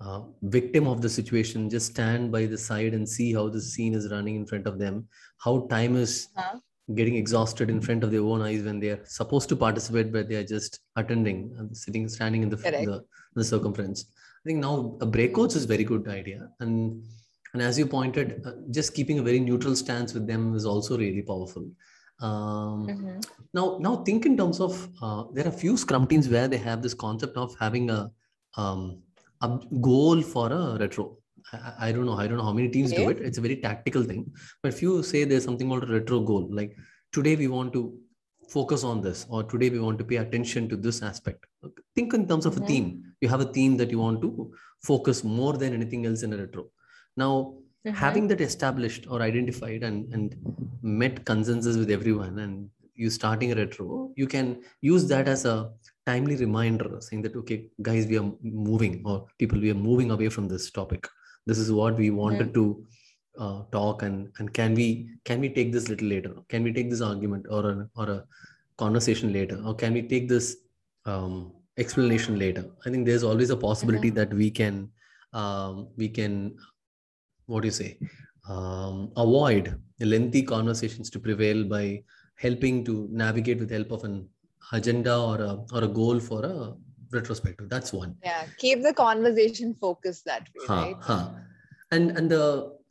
uh, 0.00 0.22
victim 0.42 0.86
of 0.92 1.00
the 1.02 1.08
situation. 1.08 1.68
Just 1.70 1.86
stand 1.94 2.32
by 2.32 2.46
the 2.46 2.58
side 2.58 2.94
and 2.94 3.08
see 3.16 3.32
how 3.32 3.48
the 3.48 3.60
scene 3.60 3.94
is 3.94 4.10
running 4.10 4.36
in 4.36 4.46
front 4.46 4.66
of 4.66 4.78
them. 4.78 5.08
How 5.44 5.54
time 5.76 5.94
is 6.04 6.28
Huh? 6.34 6.58
getting 6.94 7.16
exhausted 7.16 7.70
in 7.70 7.80
front 7.80 8.02
of 8.04 8.10
their 8.10 8.22
own 8.32 8.40
eyes 8.42 8.62
when 8.68 8.80
they 8.80 8.90
are 8.94 9.02
supposed 9.04 9.48
to 9.50 9.56
participate, 9.56 10.10
but 10.16 10.28
they 10.28 10.36
are 10.36 10.48
just 10.56 10.80
attending 10.96 11.38
and 11.58 11.76
sitting, 11.76 12.08
standing 12.08 12.42
in 12.42 12.48
the, 12.48 12.56
the, 12.90 13.04
the 13.34 13.44
circumference. 13.44 14.00
I 14.44 14.48
think 14.48 14.58
now 14.60 14.96
a 15.00 15.06
breakouts 15.06 15.54
is 15.54 15.64
very 15.66 15.84
good 15.84 16.08
idea. 16.08 16.48
And, 16.58 17.04
and 17.54 17.62
as 17.62 17.78
you 17.78 17.86
pointed, 17.86 18.42
uh, 18.44 18.52
just 18.70 18.92
keeping 18.94 19.18
a 19.20 19.22
very 19.22 19.38
neutral 19.38 19.76
stance 19.76 20.14
with 20.14 20.26
them 20.26 20.54
is 20.56 20.66
also 20.66 20.98
really 20.98 21.22
powerful. 21.22 21.70
Um, 22.20 22.88
Mhm. 22.88 23.24
now, 23.54 23.78
now 23.80 23.96
think 24.04 24.26
in 24.26 24.36
terms 24.36 24.60
of 24.60 24.88
uh, 25.00 25.24
there 25.32 25.44
are 25.44 25.48
a 25.48 25.58
few 25.64 25.76
scrum 25.76 26.06
teams 26.06 26.28
where 26.28 26.48
they 26.48 26.56
have 26.58 26.82
this 26.82 26.94
concept 26.94 27.36
of 27.36 27.54
having 27.60 27.90
a, 27.90 28.10
um, 28.56 29.02
a 29.42 29.60
goal 29.80 30.22
for 30.22 30.52
a 30.52 30.76
retro. 30.78 31.18
I, 31.52 31.88
I 31.88 31.92
don't 31.92 32.06
know. 32.06 32.14
I 32.14 32.26
don't 32.26 32.38
know 32.38 32.44
how 32.44 32.52
many 32.52 32.68
teams 32.68 32.92
do 32.92 33.08
it. 33.10 33.18
It's 33.18 33.38
a 33.38 33.40
very 33.40 33.56
tactical 33.56 34.02
thing. 34.02 34.32
But 34.62 34.72
if 34.74 34.82
you 34.82 35.02
say 35.04 35.24
there's 35.24 35.44
something 35.44 35.68
called 35.68 35.84
a 35.84 35.92
retro 35.92 36.20
goal, 36.20 36.48
like 36.50 36.76
today 37.12 37.36
we 37.36 37.46
want 37.48 37.72
to 37.74 37.96
focus 38.48 38.82
on 38.84 39.00
this, 39.00 39.26
or 39.28 39.44
today 39.44 39.70
we 39.70 39.78
want 39.78 39.98
to 39.98 40.04
pay 40.04 40.16
attention 40.16 40.68
to 40.68 40.76
this 40.76 41.02
aspect. 41.02 41.46
Think 41.94 42.12
in 42.14 42.26
terms 42.26 42.44
of 42.46 42.54
Mhm. 42.56 42.62
a 42.62 42.66
theme. 42.66 43.11
You 43.22 43.28
have 43.34 43.42
a 43.46 43.50
theme 43.56 43.74
that 43.80 43.90
you 43.94 43.98
want 44.04 44.20
to 44.26 44.30
focus 44.90 45.24
more 45.40 45.54
than 45.62 45.72
anything 45.80 46.06
else 46.10 46.22
in 46.26 46.32
a 46.36 46.38
retro. 46.44 46.64
Now, 47.22 47.32
Mhm. 47.84 47.94
having 47.94 48.28
that 48.28 48.40
established 48.40 49.06
or 49.12 49.22
identified 49.22 49.82
and, 49.82 50.12
and 50.14 50.36
met 50.82 51.24
consensus 51.30 51.76
with 51.76 51.90
everyone 51.90 52.38
and 52.38 52.68
you 52.94 53.08
starting 53.10 53.50
a 53.52 53.56
retro 53.60 53.86
you 54.20 54.26
can 54.34 54.46
use 54.80 55.04
that 55.12 55.26
as 55.34 55.44
a 55.52 55.72
timely 56.10 56.36
reminder 56.36 56.88
saying 57.06 57.22
that 57.22 57.34
okay 57.40 57.56
guys 57.88 58.06
we 58.10 58.18
are 58.20 58.28
moving 58.68 58.94
or 59.04 59.16
people 59.40 59.58
we 59.64 59.70
are 59.74 59.80
moving 59.90 60.10
away 60.16 60.28
from 60.36 60.46
this 60.52 60.70
topic 60.78 61.08
this 61.46 61.58
is 61.64 61.72
what 61.78 61.96
we 62.02 62.10
wanted 62.10 62.52
to 62.58 62.64
uh, 63.42 63.58
talk 63.76 64.02
and 64.08 64.28
and 64.38 64.52
can 64.58 64.74
we 64.80 64.88
can 65.24 65.40
we 65.44 65.48
take 65.58 65.72
this 65.76 65.88
little 65.92 66.08
later 66.14 66.34
can 66.52 66.62
we 66.62 66.72
take 66.78 66.90
this 66.90 67.04
argument 67.10 67.46
or 67.56 67.62
a, 67.72 67.88
or 67.96 68.06
a 68.16 68.24
conversation 68.84 69.32
later 69.38 69.58
or 69.66 69.74
can 69.74 69.92
we 69.98 70.02
take 70.14 70.28
this 70.34 70.48
um, 71.06 71.52
explanation 71.78 72.38
later 72.38 72.64
i 72.86 72.90
think 72.90 73.06
there's 73.06 73.22
always 73.22 73.50
a 73.50 73.56
possibility 73.56 74.10
Mhm. 74.10 74.14
that 74.14 74.34
we 74.34 74.50
can 74.50 74.90
um, 75.32 75.88
we 75.96 76.08
can 76.08 76.56
what 77.46 77.62
do 77.62 77.68
you 77.68 77.76
say 77.82 77.98
um, 78.48 79.10
avoid 79.16 79.80
lengthy 80.00 80.42
conversations 80.42 81.08
to 81.10 81.18
prevail 81.18 81.64
by 81.64 82.02
helping 82.36 82.84
to 82.84 83.08
navigate 83.10 83.58
with 83.60 83.68
the 83.68 83.74
help 83.74 83.92
of 83.92 84.04
an 84.04 84.28
agenda 84.72 85.16
or 85.16 85.36
a 85.40 85.52
or 85.72 85.84
a 85.84 85.88
goal 85.88 86.18
for 86.20 86.44
a 86.44 86.74
retrospective 87.12 87.68
that's 87.68 87.92
one 87.92 88.12
Yeah, 88.24 88.44
keep 88.58 88.82
the 88.82 88.92
conversation 88.94 89.74
focused 89.80 90.24
that 90.26 90.48
way, 90.54 90.66
huh, 90.68 90.74
right? 90.74 90.96
huh. 91.08 91.24
and 91.90 92.10
and 92.18 92.30
the 92.30 92.44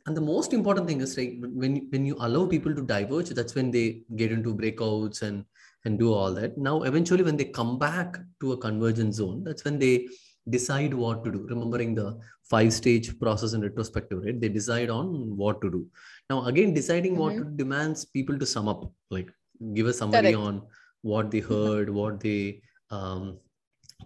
and 0.06 0.16
the 0.16 0.20
most 0.20 0.52
important 0.52 0.86
thing 0.88 1.00
is 1.06 1.16
like 1.18 1.32
when 1.62 1.74
when 1.92 2.04
you 2.10 2.16
allow 2.26 2.46
people 2.54 2.74
to 2.78 2.82
diverge 2.82 3.30
that's 3.38 3.54
when 3.58 3.70
they 3.76 3.86
get 4.16 4.32
into 4.36 4.54
breakouts 4.62 5.22
and 5.22 5.44
and 5.84 5.98
do 5.98 6.12
all 6.12 6.32
that. 6.34 6.56
Now 6.56 6.82
eventually 6.82 7.22
when 7.22 7.36
they 7.36 7.44
come 7.44 7.78
back 7.78 8.18
to 8.40 8.52
a 8.52 8.56
convergence 8.56 9.16
zone 9.16 9.42
that's 9.44 9.64
when 9.64 9.78
they 9.78 10.08
decide 10.48 10.94
what 10.94 11.24
to 11.24 11.30
do. 11.30 11.46
Remembering 11.48 11.94
the 11.94 12.18
five 12.50 12.72
stage 12.72 13.18
process 13.18 13.52
in 13.52 13.62
retrospective 13.62 14.22
right? 14.24 14.40
They 14.40 14.48
decide 14.48 14.90
on 14.90 15.36
what 15.36 15.60
to 15.62 15.70
do. 15.70 15.86
Now 16.30 16.44
again 16.46 16.74
deciding 16.74 17.16
what 17.16 17.36
to 17.36 17.44
demands 17.44 18.04
people 18.04 18.38
to 18.38 18.46
sum 18.46 18.68
up 18.68 18.90
like 19.10 19.30
give 19.74 19.86
a 19.86 19.92
summary 19.92 20.32
Correct. 20.32 20.36
on 20.36 20.62
what 21.02 21.30
they 21.30 21.40
heard 21.40 21.90
what 21.90 22.20
they 22.20 22.62
um, 22.90 23.38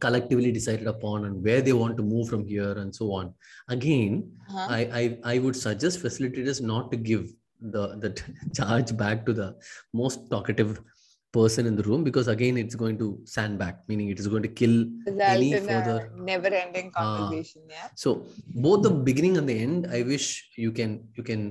collectively 0.01 0.53
decided 0.53 0.87
upon 0.87 1.25
and 1.25 1.43
where 1.43 1.63
they 1.63 1.73
want 1.73 1.97
to 1.97 2.03
move 2.03 2.29
from 2.29 2.45
here 2.47 2.73
and 2.73 2.95
so 2.95 3.13
on. 3.13 3.33
Again 3.69 4.31
Uh-huh. 4.49 4.67
I, 4.71 4.81
I 5.01 5.35
I 5.35 5.39
would 5.39 5.57
suggest 5.57 6.03
facilitators 6.03 6.61
not 6.61 6.91
to 6.93 6.97
give 6.97 7.33
the 7.61 7.97
the 8.05 8.11
charge 8.59 8.97
back 8.97 9.25
to 9.27 9.33
the 9.33 9.49
most 9.93 10.31
talkative 10.31 10.81
person 11.39 11.67
in 11.71 11.75
the 11.81 11.85
room 11.89 12.03
because 12.09 12.29
again 12.35 12.57
it's 12.63 12.77
going 12.83 12.97
to 13.03 13.09
sandbag, 13.37 13.75
meaning 13.89 14.09
it 14.15 14.19
is 14.25 14.29
going 14.35 14.45
to 14.49 14.53
kill 14.61 14.77
Result 15.07 15.31
any 15.37 15.51
further. 15.69 15.99
never-ending 16.33 16.89
Ah. 16.97 17.03
conversation. 17.03 17.63
yeah. 17.77 17.89
So 18.05 18.11
both 18.67 18.81
the 18.89 18.95
beginning 19.11 19.37
and 19.41 19.49
the 19.53 19.59
end, 19.67 19.89
I 19.99 20.03
wish 20.13 20.27
you 20.67 20.73
can 20.79 20.91
you 21.19 21.25
can 21.31 21.43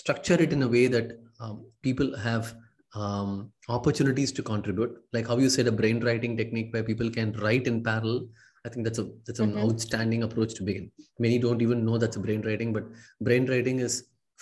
structure 0.00 0.38
it 0.46 0.52
in 0.56 0.62
a 0.68 0.70
way 0.76 0.84
that 0.96 1.08
um, 1.40 1.56
people 1.86 2.08
have 2.28 2.54
um, 3.02 3.30
opportunities 3.76 4.30
to 4.38 4.42
contribute. 4.52 4.92
Like 5.16 5.26
how 5.32 5.38
you 5.44 5.50
said, 5.56 5.66
a 5.66 5.72
brain 5.80 5.98
writing 6.06 6.36
technique 6.40 6.70
where 6.72 6.84
people 6.90 7.10
can 7.18 7.32
write 7.44 7.66
in 7.72 7.82
parallel. 7.90 8.20
I 8.66 8.68
think 8.72 8.84
that's 8.86 9.00
a 9.04 9.06
that's 9.26 9.40
an 9.46 9.52
Mhm. 9.52 9.62
outstanding 9.64 10.22
approach 10.26 10.52
to 10.58 10.62
begin. 10.70 10.86
Many 11.26 11.38
don't 11.44 11.62
even 11.66 11.84
know 11.86 11.96
that's 12.02 12.18
a 12.20 12.24
brain 12.26 12.42
writing, 12.48 12.72
but 12.76 12.84
brain 13.28 13.46
writing 13.52 13.78
is 13.86 13.94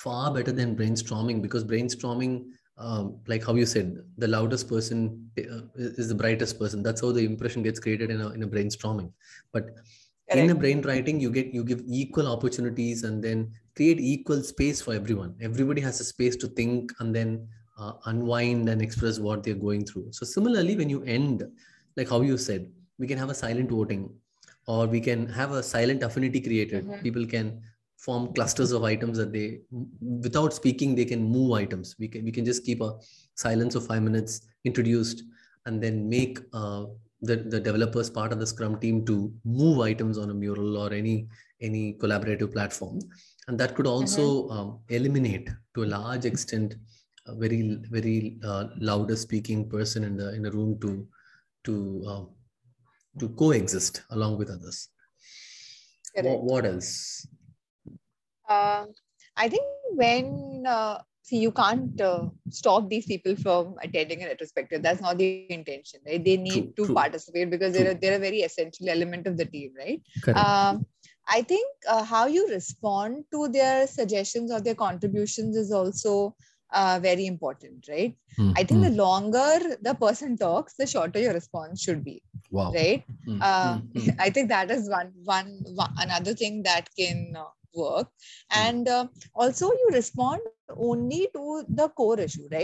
far 0.05 0.27
better 0.37 0.53
than 0.59 0.77
brainstorming 0.81 1.39
because 1.47 1.65
brainstorming, 1.73 2.35
um, 2.81 3.21
like 3.27 3.45
how 3.47 3.55
you 3.55 3.67
said, 3.67 3.99
the 4.19 4.29
loudest 4.29 4.69
person 4.69 5.31
uh, 5.39 5.63
is 5.77 6.09
the 6.09 6.15
brightest 6.15 6.59
person. 6.59 6.83
That's 6.83 7.01
how 7.03 7.13
the 7.13 7.25
impression 7.25 7.63
gets 7.63 7.81
created 7.81 8.11
in 8.11 8.21
a 8.21 8.31
in 8.31 8.43
a 8.43 8.49
brainstorming. 8.49 9.13
But 9.53 9.71
in 10.33 10.51
a 10.51 10.55
brain 10.55 10.81
writing 10.83 11.19
you 11.21 11.31
get 11.31 11.53
you 11.53 11.65
give 11.65 11.83
equal 11.87 12.27
opportunities 12.29 13.03
and 13.03 13.23
then 13.23 13.51
create 13.75 14.01
equal 14.01 14.43
space 14.51 14.81
for 14.81 14.95
everyone 14.95 15.35
everybody 15.41 15.81
has 15.81 16.01
a 16.01 16.05
space 16.05 16.37
to 16.37 16.47
think 16.59 16.93
and 17.01 17.15
then 17.15 17.49
uh, 17.79 17.95
unwind 18.07 18.69
and 18.69 18.81
express 18.81 19.19
what 19.19 19.43
they're 19.43 19.63
going 19.67 19.85
through 19.85 20.07
so 20.13 20.25
similarly 20.25 20.77
when 20.77 20.89
you 20.89 21.03
end 21.03 21.43
like 21.97 22.09
how 22.09 22.21
you 22.21 22.39
said 22.39 22.71
we 22.99 23.09
can 23.09 23.19
have 23.19 23.31
a 23.31 23.35
silent 23.35 23.69
voting 23.71 24.09
or 24.67 24.87
we 24.87 25.01
can 25.01 25.27
have 25.27 25.51
a 25.51 25.63
silent 25.63 26.03
affinity 26.09 26.41
created 26.41 26.85
Mhm. 26.87 27.03
people 27.03 27.27
can 27.35 27.61
form 28.05 28.33
clusters 28.33 28.73
of 28.73 28.83
items 28.83 29.19
that 29.19 29.33
they 29.33 29.61
without 30.01 30.55
speaking 30.55 30.95
they 30.95 31.05
can 31.05 31.23
move 31.23 31.53
items. 31.53 31.97
We 31.99 32.09
can 32.09 32.25
we 32.25 32.33
can 32.33 32.45
just 32.45 32.65
keep 32.65 32.81
a 32.81 32.95
silence 33.35 33.75
of 33.75 33.87
5 33.87 34.03
minutes 34.03 34.41
introduced 34.65 35.23
and 35.67 35.83
then 35.83 36.09
make 36.09 36.39
uh, 36.53 36.85
the, 37.23 37.37
the 37.37 37.61
developers 37.61 38.09
part 38.09 38.33
of 38.33 38.39
the 38.41 38.47
scrum 38.47 38.81
team 38.81 39.05
to 39.07 39.33
move 39.45 39.81
items 39.81 40.17
on 40.17 40.31
a 40.31 40.35
mural 40.35 40.79
or 40.79 40.93
any 40.93 41.29
any 41.61 41.95
collaborative 41.95 42.53
platform. 42.53 42.99
And 43.49 43.59
that 43.61 43.75
could 43.75 43.87
also 43.87 44.49
um, 44.49 44.79
eliminate 44.89 45.51
to 45.75 45.85
a 45.85 45.93
large 45.99 46.25
extent 46.25 46.77
a 47.27 47.35
very 47.35 47.79
very 47.91 48.39
uh, 48.43 48.65
louder 48.79 49.17
speaking 49.17 49.69
person 49.69 50.05
in 50.05 50.17
the 50.17 50.33
in 50.35 50.47
a 50.47 50.51
room 50.51 50.79
to 50.81 51.07
to 51.65 51.75
um, 52.09 52.31
to 53.19 53.29
coexist 53.29 54.03
along 54.11 54.39
with 54.39 54.49
others. 54.49 54.89
What, 56.15 56.43
what 56.43 56.65
else 56.67 57.27
Uh, 58.51 58.87
I 59.37 59.49
think 59.49 59.65
when 59.95 60.65
uh, 60.67 60.99
see 61.23 61.39
you 61.39 61.53
can't 61.53 62.01
uh, 62.01 62.29
stop 62.51 62.89
these 62.91 63.07
people 63.07 63.37
from 63.37 63.77
attending 63.83 64.23
a 64.23 64.29
retrospective. 64.29 64.83
That's 64.83 65.01
not 65.03 65.19
the 65.19 65.29
intention, 65.29 66.01
right? 66.07 66.23
They 66.23 66.37
need 66.37 66.51
True, 66.53 66.75
to 66.77 66.87
true. 66.87 66.95
participate 66.95 67.51
because 67.51 67.73
they're 67.73 67.93
a, 67.93 67.95
they're 67.95 68.17
a 68.17 68.19
very 68.29 68.29
essential 68.29 68.89
element 68.89 69.27
of 69.27 69.37
the 69.37 69.45
team, 69.45 69.73
right? 69.79 70.01
correct 70.23 70.57
Um, 70.73 70.87
I 71.29 71.43
think 71.43 71.67
uh, 71.89 72.05
how 72.05 72.27
you 72.27 72.49
respond 72.49 73.25
to 73.33 73.49
their 73.49 73.87
suggestions 73.87 74.51
or 74.51 74.61
their 74.61 74.75
contributions 74.75 75.57
is 75.57 75.73
also 75.73 76.35
uh, 76.73 76.99
very 77.03 77.27
important, 77.27 77.87
right? 77.89 78.17
Mm, 78.39 78.55
I 78.57 78.65
think 78.65 78.83
the 78.83 78.91
longer 78.91 79.77
the 79.81 79.95
person 79.95 80.37
talks, 80.37 80.75
the 80.77 80.87
shorter 80.87 81.21
your 81.21 81.35
response 81.35 81.83
should 81.83 82.05
be, 82.05 82.23
wow 82.51 82.73
right? 82.75 83.05
Mm, 83.27 83.39
uh, 83.41 83.79
mm, 83.83 83.83
mm. 83.95 84.15
I 84.19 84.31
think 84.31 84.49
that 84.49 84.71
is 84.71 84.89
one, 84.89 85.13
one, 85.25 85.63
one 85.75 85.91
another 85.99 86.35
thing 86.35 86.63
that 86.65 86.89
can 86.99 87.35
uh, 87.37 87.45
work. 87.75 88.09
And 88.51 88.89
uh, 88.89 89.07
also, 89.35 89.67
you 89.67 89.91
respond 89.93 90.41
only 90.57 91.07
to 91.17 91.47
the 91.49 91.69
core 91.69 92.01
issue, 92.01 92.29
right? 92.37 92.59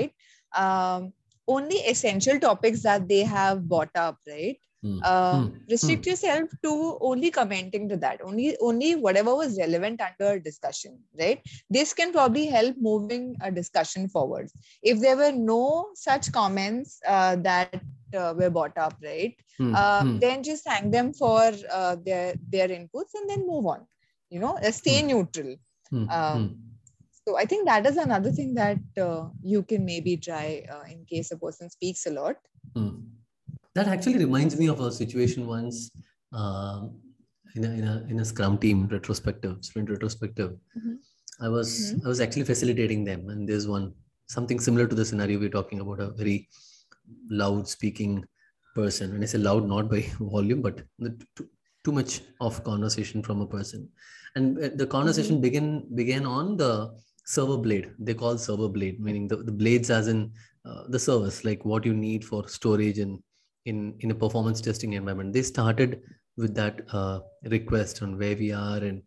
Um, 0.57 1.13
only 1.47 1.77
essential 1.77 2.39
topics 2.39 2.83
that 2.83 3.09
they 3.09 3.23
have 3.23 3.69
brought 3.69 3.95
up, 3.95 4.19
right? 4.27 4.59
Mm, 4.85 5.01
Uh, 5.03 5.39
mm, 5.39 5.53
restrict 5.71 6.07
yourself 6.07 6.49
to 6.63 6.99
only 7.01 7.31
commenting 7.31 7.89
to 7.89 7.97
that, 7.97 8.21
only 8.25 8.57
only 8.61 8.95
whatever 8.95 9.35
was 9.35 9.59
relevant 9.59 10.01
under 10.01 10.39
discussion, 10.39 10.99
right? 11.19 11.41
This 11.71 11.93
can 11.93 12.13
probably 12.13 12.47
help 12.47 12.77
moving 12.81 13.37
a 13.43 13.51
discussion 13.51 14.09
forward. 14.09 14.51
If 14.83 15.01
there 15.01 15.17
were 15.17 15.33
no 15.33 15.89
such 15.95 16.33
comments 16.33 17.01
uh, 17.07 17.37
that 17.37 17.75
uh, 18.17 18.35
were 18.37 18.51
brought 18.51 18.77
up, 18.77 18.95
right? 19.03 19.35
mm, 19.59 19.73
uh, 19.75 20.05
mm. 20.05 20.21
then 20.21 20.43
just 20.43 20.65
thank 20.65 20.93
them 20.93 21.13
for 21.13 21.53
uh, 21.73 21.97
their 22.05 22.35
their 22.51 22.69
inputs 22.69 23.15
and 23.15 23.29
then 23.29 23.47
move 23.47 23.67
on 23.67 23.87
you 24.30 24.40
know 24.40 24.54
uh, 24.59 24.71
stay 24.71 25.00
Hmm. 25.02 25.09
neutral 25.12 25.56
Mm, 25.92 26.06
um, 26.18 26.38
mm. 26.38 26.49
so 27.25 27.37
i 27.40 27.45
think 27.50 27.64
that 27.66 27.87
is 27.90 27.97
another 28.04 28.30
thing 28.38 28.54
that 28.54 28.80
uh, 29.06 29.28
you 29.52 29.61
can 29.62 29.85
maybe 29.90 30.16
try 30.16 30.47
uh, 30.75 30.85
in 30.92 31.04
case 31.12 31.30
a 31.30 31.38
person 31.47 31.71
speaks 31.78 32.06
a 32.06 32.14
lot 32.21 32.37
Mm. 32.76 32.95
That 33.75 33.88
actually 33.88 34.18
reminds 34.18 34.59
me 34.59 34.66
of 34.73 34.80
a 34.80 34.90
situation 34.92 35.47
once 35.47 35.90
um, 36.33 36.99
in, 37.54 37.64
a, 37.64 37.71
in, 37.78 37.85
a, 37.92 38.06
in 38.11 38.21
a 38.21 38.25
Scrum 38.25 38.59
team 38.59 38.87
retrospective, 38.88 39.64
sprint 39.68 39.90
retrospective. 39.95 40.50
Mhm. 40.78 40.97
I 41.47 41.49
was 41.56 41.68
Mhm. 41.73 42.04
I 42.04 42.09
was 42.12 42.21
actually 42.25 42.47
facilitating 42.50 43.04
them, 43.11 43.28
and 43.33 43.49
there's 43.49 43.66
one 43.76 43.87
something 44.37 44.61
similar 44.66 44.87
to 44.88 44.97
the 45.00 45.06
scenario 45.11 45.38
we're 45.42 45.56
talking 45.59 45.80
about 45.85 46.00
a 46.06 46.11
very 46.23 46.37
loud 47.42 47.68
speaking 47.76 48.12
person. 48.75 49.12
When 49.12 49.23
I 49.23 49.30
say 49.35 49.38
loud, 49.49 49.68
not 49.75 49.90
by 49.95 50.00
volume, 50.37 50.62
but 50.68 50.83
the, 50.99 51.11
too 51.87 51.93
much 51.93 52.21
of 52.40 52.62
conversation 52.64 53.23
from 53.23 53.40
a 53.40 53.47
person, 53.47 53.88
and 54.35 54.59
uh, 54.59 54.71
the 54.75 54.87
conversation 54.87 55.40
began 55.40 55.69
began 55.95 56.26
on 56.26 56.57
the 56.57 56.73
server 57.25 57.59
blade. 57.66 57.90
They 57.99 58.14
call 58.14 58.38
server 58.38 58.69
blade, 58.69 59.00
meaning 59.00 59.28
the, 59.28 59.37
the 59.37 59.52
blades 59.52 59.90
as 59.90 60.09
in 60.09 60.33
uh, 60.64 60.83
the 60.88 60.99
service, 60.99 61.45
like 61.45 61.64
what 61.64 61.87
you 61.87 61.95
need 61.95 62.25
for 62.25 62.49
storage 62.49 62.99
and 62.99 63.23
in 63.64 63.95
in 64.00 64.11
a 64.11 64.21
performance 64.25 64.61
testing 64.61 64.95
environment. 64.95 65.33
They 65.33 65.43
started 65.43 66.00
with 66.37 66.55
that 66.57 66.83
uh, 66.93 67.21
request 67.57 68.02
on 68.02 68.19
where 68.19 68.37
we 68.37 68.52
are 68.52 68.78
and 68.78 69.02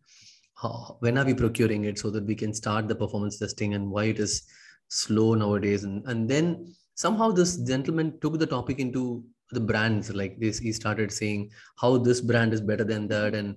how, 0.61 0.97
when 0.99 1.17
are 1.17 1.25
we 1.25 1.33
procuring 1.33 1.83
it 1.85 1.99
so 1.99 2.09
that 2.09 2.25
we 2.25 2.35
can 2.35 2.53
start 2.53 2.87
the 2.87 2.95
performance 2.95 3.37
testing 3.39 3.73
and 3.73 3.89
why 3.89 4.05
it 4.05 4.19
is 4.19 4.43
slow 4.87 5.33
nowadays 5.35 5.83
and 5.83 6.07
and 6.13 6.29
then 6.29 6.47
somehow 6.95 7.27
this 7.31 7.57
gentleman 7.71 8.07
took 8.21 8.39
the 8.39 8.47
topic 8.53 8.79
into 8.79 9.03
the 9.51 9.59
brands 9.59 10.13
like 10.13 10.39
this 10.39 10.59
he 10.59 10.71
started 10.71 11.11
saying 11.11 11.49
how 11.81 11.97
this 11.97 12.21
brand 12.21 12.53
is 12.53 12.61
better 12.61 12.83
than 12.83 13.07
that 13.07 13.33
and 13.33 13.55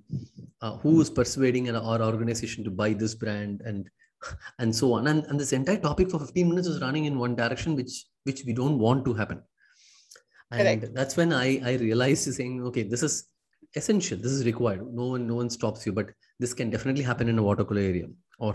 uh, 0.62 0.76
who 0.78 1.00
is 1.00 1.10
persuading 1.10 1.68
an, 1.68 1.76
our 1.76 2.00
organization 2.02 2.64
to 2.64 2.70
buy 2.70 2.92
this 2.92 3.14
brand 3.14 3.60
and 3.64 3.90
and 4.58 4.74
so 4.74 4.92
on. 4.94 5.06
And, 5.06 5.24
and 5.26 5.38
this 5.38 5.52
entire 5.52 5.78
topic 5.78 6.10
for 6.10 6.18
15 6.18 6.48
minutes 6.48 6.68
was 6.68 6.80
running 6.80 7.06
in 7.06 7.18
one 7.18 7.34
direction 7.34 7.76
which 7.76 8.06
which 8.24 8.44
we 8.46 8.52
don't 8.52 8.78
want 8.78 9.04
to 9.04 9.14
happen. 9.14 9.42
And 10.50 10.80
Correct. 10.80 10.94
that's 10.94 11.16
when 11.16 11.32
i 11.32 11.60
i 11.64 11.74
realized 11.76 12.32
saying 12.32 12.62
okay 12.68 12.82
this 12.82 13.02
is 13.02 13.28
essential. 13.74 14.18
This 14.18 14.32
is 14.32 14.44
required. 14.44 14.82
No 14.94 15.06
one 15.14 15.26
no 15.26 15.36
one 15.36 15.50
stops 15.50 15.86
you 15.86 15.92
but 15.92 16.10
this 16.38 16.54
can 16.54 16.70
definitely 16.70 17.02
happen 17.02 17.28
in 17.28 17.38
a 17.38 17.42
water 17.42 17.64
cooler 17.64 17.80
area. 17.80 18.06
Or 18.38 18.54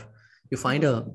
you 0.51 0.57
find 0.57 0.83
a 0.83 1.05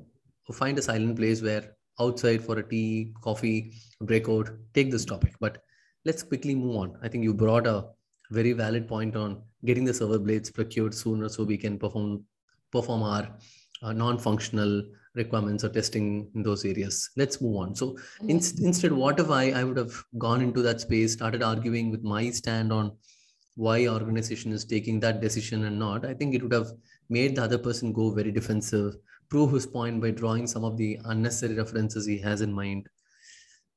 find 0.51 0.77
a 0.77 0.81
silent 0.81 1.17
place 1.17 1.41
where 1.41 1.75
outside 1.99 2.43
for 2.43 2.57
a 2.59 2.67
tea 2.67 3.13
coffee 3.21 3.73
breakout 4.01 4.49
take 4.73 4.91
this 4.91 5.05
topic. 5.05 5.35
But 5.39 5.59
let's 6.05 6.23
quickly 6.23 6.55
move 6.55 6.75
on 6.83 6.97
i 7.01 7.07
think 7.07 7.23
you 7.23 7.33
brought 7.33 7.67
a 7.67 7.85
very 8.31 8.53
valid 8.53 8.87
point 8.87 9.15
on 9.15 9.41
getting 9.65 9.85
the 9.85 9.93
server 9.93 10.19
blades 10.19 10.49
procured 10.51 10.93
sooner 10.93 11.29
so 11.29 11.43
we 11.43 11.57
can 11.57 11.77
perform 11.77 12.23
perform 12.71 13.03
our 13.03 13.25
uh, 13.83 13.93
non-functional 13.93 14.83
requirements 15.15 15.63
or 15.63 15.69
testing 15.69 16.31
in 16.33 16.41
those 16.41 16.65
areas. 16.65 17.11
Let's 17.15 17.39
move 17.39 17.57
on. 17.57 17.75
So 17.75 17.87
Mhm. 18.21 18.29
in- 18.31 18.65
instead, 18.67 18.93
what 18.93 19.19
if 19.19 19.29
I, 19.29 19.51
I 19.51 19.63
would 19.63 19.77
have 19.77 19.93
gone 20.17 20.41
into 20.41 20.63
that 20.63 20.81
space, 20.81 21.13
started 21.13 21.43
arguing 21.43 21.91
with 21.91 22.01
my 22.03 22.31
stand 22.31 22.73
on 22.73 22.97
why 23.55 23.87
organization 23.87 24.51
is 24.53 24.65
taking 24.65 24.99
that 25.01 25.21
decision 25.21 25.65
and 25.65 25.77
not, 25.77 26.05
I 26.05 26.13
think 26.15 26.33
it 26.33 26.41
would 26.41 26.53
have 26.53 26.71
made 27.09 27.35
the 27.35 27.43
other 27.43 27.59
person 27.59 27.93
go 27.93 28.09
very 28.09 28.31
defensive, 28.31 28.95
prove 29.29 29.51
his 29.53 29.67
point 29.67 30.01
by 30.01 30.09
drawing 30.11 30.47
some 30.47 30.63
of 30.63 30.77
the 30.77 30.99
unnecessary 31.05 31.55
references 31.55 32.07
he 32.07 32.17
has 32.19 32.41
in 32.41 32.51
mind. 32.51 32.89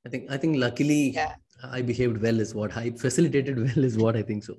I 0.07 0.09
think 0.09 0.31
I 0.31 0.37
think 0.39 0.57
luckily 0.57 1.11
Yeah. 1.11 1.35
I 1.63 1.83
behaved 1.83 2.21
well 2.23 2.41
is 2.41 2.55
what 2.55 2.77
I 2.77 2.91
facilitated 2.91 3.59
well 3.59 3.85
is 3.85 3.97
what 3.99 4.17
I 4.17 4.23
think 4.23 4.45
so. 4.45 4.57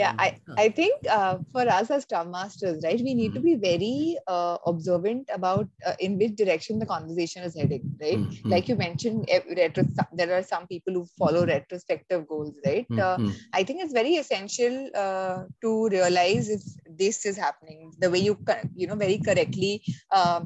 yeah 0.00 0.12
Um, 0.12 0.18
i 0.24 0.28
i 0.62 0.68
think 0.78 0.94
uh, 1.16 1.36
for 1.52 1.62
us 1.76 1.90
as 1.94 2.02
scrum 2.04 2.30
masters 2.34 2.82
right 2.84 3.00
we 3.06 3.14
need 3.20 3.34
to 3.36 3.40
Mhm. 3.40 3.44
be 3.46 3.54
very 3.64 4.16
uh, 4.34 4.56
observant 4.72 5.28
about 5.36 5.68
uh, 5.88 5.94
in 6.06 6.16
which 6.20 6.34
direction 6.40 6.78
the 6.78 6.86
conversation 6.92 7.42
is 7.48 7.56
heading 7.60 7.84
right? 8.00 8.18
Mm, 8.18 8.28
mm, 8.44 8.50
like 8.52 8.68
you 8.68 8.76
mentioned 8.76 9.24
eh, 9.28 9.40
retro, 9.58 9.84
there 10.20 10.32
are 10.38 10.42
some 10.42 10.66
people 10.66 10.94
who 10.94 11.04
follow 11.18 11.44
retrospective 11.46 12.26
goals 12.28 12.54
right? 12.64 12.86
Mm, 12.90 12.98
uh, 13.06 13.18
mm, 13.18 13.32
i 13.52 13.62
think 13.62 13.82
it's 13.82 13.92
very 14.00 14.14
essential 14.22 14.76
uh, 15.04 15.42
to 15.60 15.88
realize 15.96 16.48
if 16.58 16.62
this 17.02 17.24
is 17.32 17.36
happening 17.46 17.92
the 17.98 18.10
way 18.10 18.18
you 18.28 18.36
you 18.74 18.86
know 18.86 19.00
very 19.06 19.18
correctly 19.18 19.74
uh, 20.10 20.40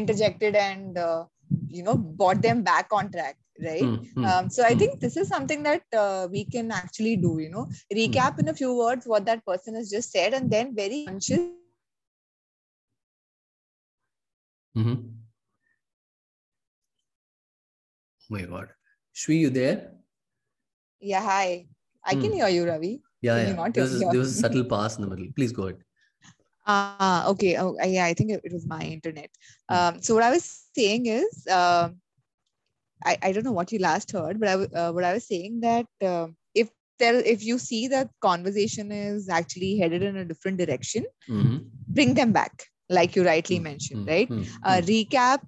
interjected 0.00 0.54
and 0.56 0.98
uh, 0.98 1.24
you 1.68 1.82
know 1.82 1.96
brought 1.96 2.42
them 2.42 2.62
back 2.72 2.88
on 2.92 3.10
track 3.16 3.36
right 3.62 3.90
mm, 3.90 4.06
mm. 4.16 4.32
um, 4.32 4.50
so 4.50 4.64
I 4.64 4.74
Hmm. 4.74 4.78
think 4.80 5.00
this 5.00 5.16
is 5.16 5.28
something 5.28 5.62
that 5.64 5.82
uh, 5.96 6.28
we 6.30 6.44
can 6.44 6.70
actually 6.72 7.16
do, 7.16 7.38
you 7.38 7.50
know, 7.50 7.68
recap 7.94 8.38
in 8.38 8.48
a 8.48 8.54
few 8.54 8.76
words 8.76 9.06
what 9.06 9.24
that 9.26 9.44
person 9.46 9.74
has 9.76 9.90
just 9.90 10.10
said, 10.12 10.34
and 10.34 10.50
then 10.50 10.74
very 10.74 11.00
conscious. 11.00 11.42
Mhm. 14.74 15.22
Oh 18.30 18.34
my 18.34 18.42
God. 18.42 18.68
Shwee, 19.14 19.40
you 19.40 19.50
there? 19.50 19.92
Yeah, 21.00 21.22
hi. 21.22 21.66
I 22.04 22.14
can 22.16 22.32
Hmm. 22.32 22.32
hear 22.32 22.48
you, 22.48 22.64
Ravi. 22.66 23.02
Yeah, 23.20 23.36
Can 23.36 23.44
yeah. 23.44 23.56
not 23.56 23.74
There 23.74 23.84
was, 23.84 24.08
there 24.10 24.20
was 24.20 24.30
a 24.32 24.34
subtle 24.34 24.64
pass 24.64 24.96
in 24.96 25.02
the 25.02 25.08
middle. 25.08 25.28
Please 25.36 25.52
go 25.52 25.64
ahead. 25.68 25.78
Ah, 26.66 27.26
okay. 27.30 27.56
Oh, 27.56 27.76
uh, 27.80 27.86
yeah, 27.86 28.04
I 28.04 28.14
think 28.14 28.30
it, 28.30 28.40
it 28.44 28.52
was 28.52 28.66
my 28.66 28.82
internet. 28.82 29.30
Hmm. 29.70 29.76
Um, 29.76 30.02
so 30.02 30.14
what 30.14 30.24
I 30.24 30.30
was 30.30 30.68
saying 30.76 31.06
is, 31.06 31.46
um 31.50 32.01
I, 33.04 33.18
I 33.22 33.32
don't 33.32 33.44
know 33.44 33.52
what 33.52 33.72
you 33.72 33.78
last 33.78 34.12
heard, 34.12 34.40
but 34.40 34.48
I, 34.48 34.54
uh, 34.54 34.92
what 34.92 35.04
I 35.04 35.12
was 35.14 35.26
saying 35.26 35.60
that 35.60 35.86
uh, 36.04 36.28
if 36.54 36.70
there, 36.98 37.16
if 37.16 37.44
you 37.44 37.58
see 37.58 37.88
that 37.88 38.10
conversation 38.20 38.90
is 38.92 39.28
actually 39.28 39.78
headed 39.78 40.02
in 40.02 40.16
a 40.16 40.24
different 40.24 40.58
direction, 40.58 41.04
Mhm. 41.28 41.70
bring 41.88 42.14
them 42.14 42.32
back, 42.32 42.66
like 42.88 43.16
you 43.16 43.24
rightly 43.24 43.58
Mm, 43.58 43.62
mentioned, 43.62 44.06
right? 44.06 44.28
mm, 44.30 44.44
uh, 44.64 44.80
mm. 44.80 44.86
recap 44.90 45.40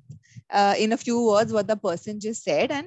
uh, 0.51 0.75
in 0.79 0.93
a 0.93 0.97
few 0.97 1.25
words 1.27 1.53
what 1.53 1.67
the 1.69 1.77
person 1.77 2.21
just 2.21 2.43
said 2.43 2.71
and 2.71 2.87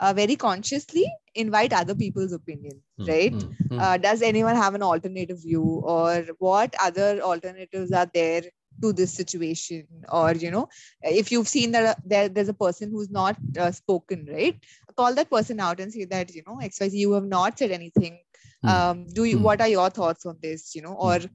uh, 0.00 0.12
very 0.12 0.36
consciously 0.36 1.06
invite 1.34 1.72
other 1.72 1.94
people's 1.94 2.32
opinion 2.32 2.80
Mm, 2.98 3.06
right 3.08 3.34
mm, 3.34 3.54
mm. 3.70 3.78
uh, 3.78 3.96
does 3.98 4.22
anyone 4.22 4.56
have 4.56 4.74
an 4.74 4.82
alternative 4.82 5.40
view 5.42 5.62
or 5.94 6.24
what 6.38 6.74
other 6.82 7.20
alternatives 7.20 7.92
are 7.92 8.08
there 8.14 8.42
to 8.82 8.92
this 8.92 9.12
situation 9.12 9.86
or 10.10 10.32
you 10.32 10.50
know 10.50 10.68
if 11.02 11.30
you've 11.32 11.48
seen 11.48 11.72
that 11.72 11.84
uh, 11.84 11.94
there, 12.04 12.28
there's 12.28 12.48
a 12.48 12.54
person 12.54 12.90
who's 12.90 13.10
not 13.10 13.36
uh, 13.58 13.70
spoken 13.70 14.26
right? 14.30 14.56
Call 14.96 15.14
that 15.14 15.30
person 15.30 15.60
out 15.60 15.80
and 15.80 15.92
say 15.92 16.04
that 16.04 16.34
you 16.34 16.42
know 16.46 16.58
xyz 16.62 16.92
you 16.92 17.12
have 17.12 17.24
not 17.24 17.58
said 17.58 17.70
anything. 17.70 18.18
Hmm. 18.62 18.78
um, 18.78 19.06
do 19.12 19.24
you 19.24 19.38
Hmm. 19.38 19.40
what 19.40 19.60
are 19.60 19.68
your 19.68 19.90
thoughts 19.90 20.26
on 20.26 20.36
this 20.42 20.74
you 20.74 20.82
know 20.82 20.94
or 20.94 21.18
Hmm. 21.20 21.26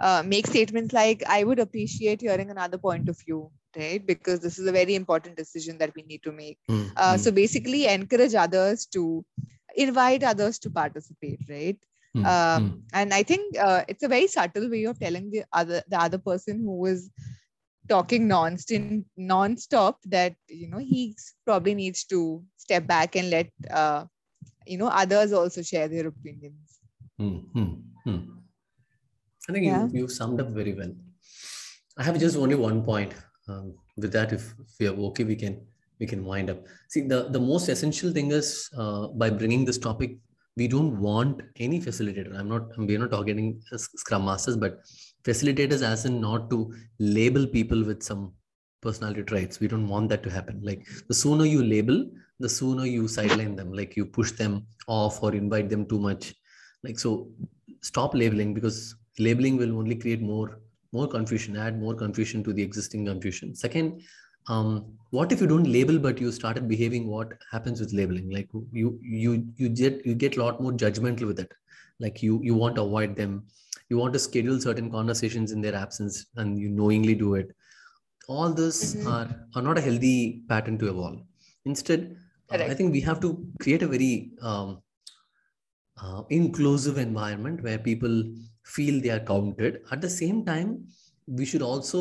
uh, 0.00 0.22
make 0.24 0.46
statements 0.46 0.92
like 0.92 1.22
i 1.28 1.42
would 1.44 1.58
appreciate 1.64 2.20
hearing 2.20 2.50
another 2.50 2.78
point 2.78 3.08
of 3.08 3.18
view 3.26 3.50
right? 3.76 4.06
Because 4.06 4.32
this 4.32 4.50
is 4.50 4.58
a 4.58 4.66
very 4.72 4.88
important 4.88 5.28
decision 5.28 5.70
that 5.72 5.84
we 5.88 5.94
need 5.96 6.16
to 6.16 6.26
make. 6.26 6.52
Mm, 6.68 6.90
uh, 6.96 7.16
so 7.16 7.30
basically 7.30 7.86
encourage 7.86 8.34
others 8.34 8.86
to 8.86 9.24
invite 9.76 10.22
others 10.24 10.58
to 10.60 10.70
participate 10.70 11.40
right 11.48 11.78
mm, 12.16 12.24
um, 12.26 12.70
mm. 12.70 12.82
and 12.92 13.14
i 13.14 13.22
think 13.22 13.56
uh, 13.58 13.82
it's 13.88 14.02
a 14.02 14.08
very 14.08 14.26
subtle 14.26 14.68
way 14.70 14.84
of 14.84 14.98
telling 14.98 15.30
the 15.30 15.44
other 15.52 15.82
the 15.88 16.00
other 16.00 16.18
person 16.18 16.60
who 16.60 16.86
is 16.86 17.10
talking 17.88 18.28
non-stop 18.28 18.80
non-stop 19.16 19.98
that 20.04 20.34
you 20.48 20.68
know 20.68 20.78
he 20.78 21.16
probably 21.44 21.74
needs 21.74 22.04
to 22.04 22.42
step 22.56 22.86
back 22.86 23.16
and 23.16 23.30
let 23.30 23.48
uh, 23.70 24.04
you 24.66 24.76
know 24.76 24.88
others 24.88 25.32
also 25.32 25.62
share 25.62 25.88
their 25.88 26.08
opinions 26.08 26.78
Hmm, 27.18 27.38
hmm, 27.52 27.72
hmm. 28.04 28.18
I 29.48 29.52
think 29.52 29.64
Yeah. 29.66 29.86
you, 29.92 30.02
you 30.02 30.08
summed 30.08 30.40
up 30.40 30.50
very 30.50 30.74
well. 30.74 30.92
I 31.96 32.04
have 32.04 32.18
just 32.18 32.36
only 32.36 32.54
one 32.54 32.84
point. 32.84 33.14
Um, 33.48 33.74
with 33.96 34.12
that, 34.12 34.32
if, 34.32 34.54
if 34.60 34.70
we 34.78 34.86
are 34.86 34.94
okay, 35.08 35.24
we 35.24 35.34
can 35.34 35.66
we 35.98 36.06
can 36.06 36.24
wind 36.24 36.48
up. 36.50 36.64
See, 36.88 37.00
the, 37.00 37.28
the 37.28 37.40
most 37.40 37.68
essential 37.68 38.12
thing 38.12 38.30
is 38.30 38.70
uh, 38.76 39.08
by 39.08 39.30
bringing 39.30 39.64
this 39.64 39.78
topic, 39.78 40.18
we 40.58 40.66
don't 40.68 40.98
want 41.00 41.42
any 41.56 41.80
facilitator. 41.80 42.38
I'm 42.38 42.48
not. 42.48 42.76
We're 42.76 42.98
not 42.98 43.12
targeting 43.12 43.62
Scrum 43.76 44.24
masters, 44.24 44.56
but 44.56 44.80
facilitators, 45.24 45.82
as 45.82 46.04
in 46.04 46.20
not 46.20 46.50
to 46.50 46.74
label 46.98 47.46
people 47.46 47.84
with 47.84 48.02
some 48.02 48.32
personality 48.80 49.22
traits. 49.22 49.60
We 49.60 49.68
don't 49.68 49.88
want 49.88 50.08
that 50.10 50.22
to 50.24 50.30
happen. 50.30 50.60
Like 50.62 50.86
the 51.08 51.14
sooner 51.14 51.44
you 51.44 51.62
label, 51.62 52.04
the 52.40 52.48
sooner 52.48 52.86
you 52.86 53.08
sideline 53.08 53.56
them. 53.56 53.72
Like 53.72 53.96
you 53.96 54.06
push 54.06 54.32
them 54.32 54.66
off 54.86 55.22
or 55.22 55.34
invite 55.34 55.68
them 55.68 55.86
too 55.86 55.98
much. 55.98 56.34
Like 56.82 56.98
so, 56.98 57.30
stop 57.82 58.14
labeling 58.14 58.54
because 58.54 58.96
labeling 59.18 59.56
will 59.56 59.76
only 59.78 59.94
create 59.94 60.20
more 60.22 60.60
more 60.92 61.06
confusion 61.06 61.56
add 61.56 61.78
more 61.78 61.94
confusion 61.94 62.42
to 62.42 62.52
the 62.52 62.62
existing 62.62 63.04
confusion 63.04 63.54
second 63.54 64.00
um, 64.48 64.98
what 65.10 65.32
if 65.32 65.40
you 65.40 65.46
don't 65.46 65.64
label 65.64 65.98
but 65.98 66.20
you 66.20 66.30
started 66.32 66.68
behaving 66.68 67.08
what 67.08 67.32
happens 67.50 67.80
with 67.80 67.92
labeling? 67.92 68.30
Like 68.30 68.50
you 68.72 68.98
you 69.02 69.52
you 69.56 69.68
get 69.68 70.04
you 70.04 70.14
get 70.14 70.36
a 70.36 70.44
lot 70.44 70.60
more 70.60 70.72
judgmental 70.72 71.26
with 71.26 71.40
it. 71.40 71.52
Like 71.98 72.22
you 72.22 72.40
you 72.42 72.54
want 72.54 72.76
to 72.76 72.82
avoid 72.82 73.16
them. 73.16 73.46
You 73.88 73.96
want 73.98 74.12
to 74.12 74.18
schedule 74.18 74.60
certain 74.60 74.90
conversations 74.90 75.52
in 75.52 75.60
their 75.62 75.74
absence 75.74 76.26
and 76.36 76.58
you 76.58 76.68
knowingly 76.68 77.14
do 77.14 77.34
it. 77.34 77.54
All 78.28 78.52
this 78.52 78.96
Mhm. 78.96 79.06
are 79.06 79.28
are 79.54 79.62
not 79.62 79.78
a 79.78 79.80
healthy 79.80 80.44
pattern 80.48 80.78
to 80.78 80.88
evolve. 80.90 81.22
Instead 81.64 82.16
uh, 82.50 82.64
i 82.72 82.74
think 82.74 82.92
we 82.92 83.00
have 83.02 83.20
to 83.20 83.30
create 83.60 83.82
a 83.82 83.88
very 83.88 84.32
um, 84.42 84.82
uh, 86.02 86.22
inclusive 86.30 86.98
environment 86.98 87.62
where 87.62 87.78
people 87.78 88.24
feel 88.64 89.00
they 89.00 89.10
are 89.10 89.20
counted. 89.20 89.82
At 89.90 90.00
the 90.00 90.10
same 90.10 90.44
time 90.44 90.88
we 91.38 91.44
should 91.44 91.62
also 91.62 92.00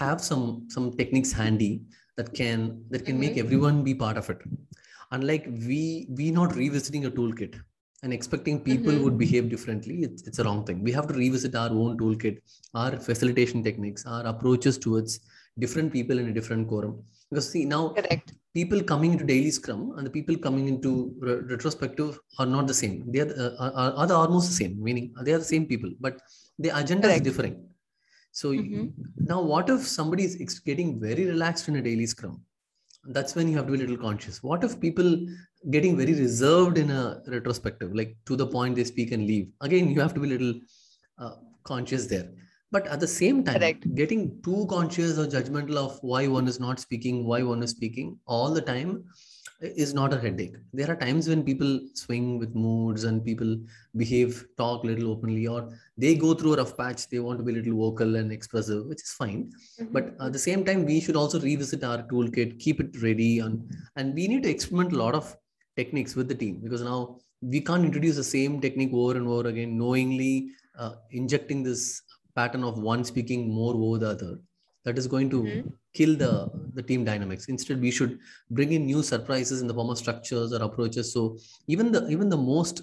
have 0.00 0.20
some 0.20 0.44
some 0.74 0.86
techniques 1.00 1.32
handy 1.32 1.72
that 2.16 2.32
can 2.40 2.60
that 2.90 3.04
can 3.06 3.18
make 3.24 3.34
Mhm. 3.34 3.44
everyone 3.44 3.76
be 3.88 3.94
part 3.94 4.16
of 4.22 4.28
it 4.34 4.40
unlike 5.16 5.44
we 5.68 5.80
we 6.18 6.26
not 6.38 6.54
revisiting 6.62 7.04
a 7.06 7.10
toolkit 7.18 7.54
and 8.02 8.12
expecting 8.18 8.56
people 8.70 8.92
Mhm. 8.94 9.02
would 9.04 9.18
behave 9.24 9.44
differently 9.54 9.96
it's, 10.06 10.22
it's 10.28 10.38
a 10.42 10.44
wrong 10.46 10.60
thing 10.66 10.78
we 10.88 10.92
have 10.98 11.06
to 11.10 11.14
revisit 11.24 11.54
our 11.62 11.70
own 11.82 11.92
toolkit 12.00 12.36
our 12.80 12.92
facilitation 13.08 13.62
techniques 13.68 14.04
our 14.14 14.24
approaches 14.32 14.76
towards 14.86 15.12
different 15.64 15.92
people 15.96 16.18
in 16.22 16.26
a 16.32 16.34
different 16.38 16.66
quorum 16.70 16.94
because 17.30 17.46
see 17.52 17.64
now 17.76 17.82
correct 17.98 18.32
people 18.58 18.80
coming 18.92 19.12
into 19.14 19.26
daily 19.34 19.52
scrum 19.58 19.82
and 19.96 20.04
the 20.08 20.14
people 20.18 20.36
coming 20.48 20.66
into 20.72 20.90
re- 21.26 21.40
retrospective 21.54 22.18
are 22.40 22.46
not 22.56 22.66
the 22.72 22.78
same 22.82 22.96
they 23.12 23.20
are, 23.24 23.32
uh, 23.44 23.52
are, 23.78 23.92
are 24.02 24.12
almost 24.24 24.48
the 24.50 24.58
same 24.62 24.74
meaning 24.88 25.06
they 25.24 25.34
are 25.36 25.42
the 25.46 25.52
same 25.54 25.66
people 25.72 25.90
but 26.06 26.14
the 26.64 26.70
agenda 26.82 27.06
Correct. 27.08 27.20
is 27.22 27.26
different 27.30 27.56
so 28.40 28.48
Mhm. 28.52 28.84
now 29.32 29.40
what 29.52 29.70
if 29.74 29.82
somebody 29.98 30.24
is 30.28 30.58
getting 30.70 30.90
very 31.06 31.24
relaxed 31.32 31.68
in 31.70 31.76
a 31.80 31.84
daily 31.88 32.06
scrum 32.14 32.34
that's 33.16 33.34
when 33.36 33.48
you 33.50 33.56
have 33.58 33.66
to 33.68 33.72
be 33.74 33.78
a 33.78 33.82
little 33.84 34.02
conscious 34.06 34.36
what 34.48 34.64
if 34.68 34.72
people 34.86 35.10
getting 35.74 35.94
very 36.00 36.14
reserved 36.24 36.76
in 36.82 36.90
a 37.00 37.02
retrospective 37.34 37.94
like 38.00 38.12
to 38.30 38.36
the 38.40 38.46
point 38.56 38.74
they 38.78 38.86
speak 38.92 39.12
and 39.16 39.26
leave 39.30 39.46
again 39.68 39.88
you 39.92 40.00
have 40.04 40.14
to 40.16 40.22
be 40.24 40.28
a 40.30 40.34
little 40.36 40.54
uh, 41.22 41.34
conscious 41.70 42.06
there 42.14 42.26
but 42.76 42.86
at 42.94 43.00
the 43.04 43.10
same 43.20 43.38
time 43.44 43.58
Correct. 43.60 43.84
getting 44.00 44.22
too 44.46 44.60
conscious 44.74 45.18
or 45.22 45.26
judgmental 45.36 45.76
of 45.86 45.98
why 46.12 46.22
one 46.36 46.48
is 46.52 46.58
not 46.66 46.80
speaking 46.86 47.24
why 47.30 47.40
one 47.52 47.62
is 47.66 47.70
speaking 47.78 48.08
all 48.26 48.52
the 48.58 48.66
time 48.72 48.92
is 49.60 49.94
not 49.94 50.12
a 50.12 50.18
headache. 50.18 50.56
There 50.72 50.90
are 50.90 50.96
times 50.96 51.28
when 51.28 51.42
people 51.42 51.80
swing 51.94 52.38
with 52.38 52.54
moods 52.54 53.04
and 53.04 53.24
people 53.24 53.58
behave 53.96 54.46
talk 54.58 54.84
a 54.84 54.86
little 54.86 55.10
openly 55.10 55.46
or 55.46 55.70
they 55.96 56.14
go 56.14 56.34
through 56.34 56.54
a 56.54 56.56
rough 56.58 56.76
patch 56.76 57.08
they 57.08 57.18
want 57.18 57.38
to 57.38 57.44
be 57.44 57.52
a 57.52 57.56
little 57.56 57.76
vocal 57.76 58.16
and 58.16 58.30
expressive 58.30 58.86
which 58.86 59.02
is 59.02 59.12
fine. 59.12 59.50
But 59.90 60.14
at 60.20 60.32
the 60.32 60.38
same 60.38 60.64
time 60.64 60.84
we 60.84 61.00
should 61.00 61.16
also 61.16 61.40
revisit 61.40 61.84
our 61.84 62.02
toolkit 62.02 62.58
keep 62.58 62.80
it 62.80 63.02
ready 63.02 63.38
and 63.38 63.70
and 63.96 64.14
we 64.14 64.28
need 64.28 64.42
to 64.42 64.50
experiment 64.50 64.92
a 64.92 64.98
lot 64.98 65.14
of 65.14 65.34
techniques 65.76 66.14
with 66.14 66.28
the 66.28 66.34
team 66.34 66.60
because 66.62 66.82
now 66.82 67.18
we 67.40 67.60
can't 67.60 67.84
introduce 67.84 68.16
the 68.16 68.24
same 68.24 68.60
technique 68.60 68.90
over 68.92 69.16
and 69.16 69.28
over 69.28 69.48
again 69.48 69.76
knowingly 69.76 70.50
uh, 70.78 70.92
injecting 71.10 71.62
this 71.62 72.02
pattern 72.34 72.64
of 72.64 72.78
one 72.78 73.04
speaking 73.04 73.48
more 73.48 73.74
over 73.74 73.98
the 73.98 74.10
other 74.10 74.38
that 74.86 74.98
is 75.02 75.06
going 75.14 75.28
to 75.34 75.40
Mhm. 75.42 75.72
kill 75.98 76.14
the 76.22 76.32
the 76.78 76.84
team 76.90 77.04
dynamics. 77.10 77.48
Instead 77.54 77.80
we 77.86 77.90
should 77.98 78.12
bring 78.58 78.72
in 78.78 78.86
new 78.92 79.02
surprises 79.12 79.60
in 79.62 79.68
the 79.72 79.76
form 79.78 79.90
of 79.94 79.98
structures 80.04 80.52
or 80.58 80.62
approaches. 80.68 81.12
So 81.16 81.22
even 81.76 81.92
the 81.96 82.02
even 82.16 82.28
the 82.36 82.42
most 82.54 82.82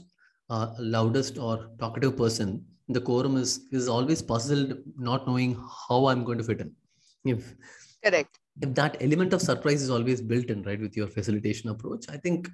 uh, 0.50 0.68
loudest 0.96 1.38
or 1.48 1.56
talkative 1.84 2.16
person 2.24 2.54
the 2.96 3.02
quorum 3.10 3.36
is 3.44 3.52
is 3.80 3.86
always 3.98 4.22
puzzled 4.32 4.72
not 5.10 5.22
knowing 5.28 5.52
how 5.88 6.00
i'm 6.12 6.24
going 6.30 6.42
to 6.42 6.48
fit 6.50 6.60
in. 6.63 6.72
If 7.34 7.56
Correct. 8.04 8.39
if 8.66 8.74
that 8.80 8.98
element 9.08 9.34
of 9.38 9.42
surprise 9.42 9.82
is 9.86 9.89
always 9.98 10.22
built 10.32 10.48
in 10.56 10.63
right 10.63 10.82
with 10.86 10.98
your 11.02 11.08
facilitation 11.16 11.70
approach 11.74 12.06
i 12.10 12.18
think 12.26 12.50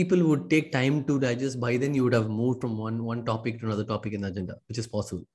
people 0.00 0.22
would 0.28 0.44
take 0.50 0.72
time 0.72 1.04
to 1.08 1.18
digest. 1.20 1.60
By 1.60 1.76
then 1.76 1.94
you 1.94 2.04
would 2.04 2.14
have 2.20 2.28
moved 2.30 2.60
from 2.62 2.76
one 2.78 3.02
one 3.04 3.24
topic 3.30 3.60
to 3.60 3.66
another 3.66 3.84
topic 3.94 4.12
in 4.18 4.22
the 4.22 4.28
agenda 4.28 4.56
which 4.68 4.78
is 4.84 4.86
possible. 4.86 5.26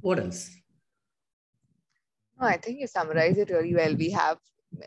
What 0.00 0.18
else 0.18 0.50
No, 2.40 2.46
I 2.46 2.56
think 2.56 2.80
you 2.80 2.86
summarize 2.86 3.38
it 3.38 3.50
really 3.50 3.74
well. 3.74 3.94
We 3.96 4.10
have, 4.10 4.38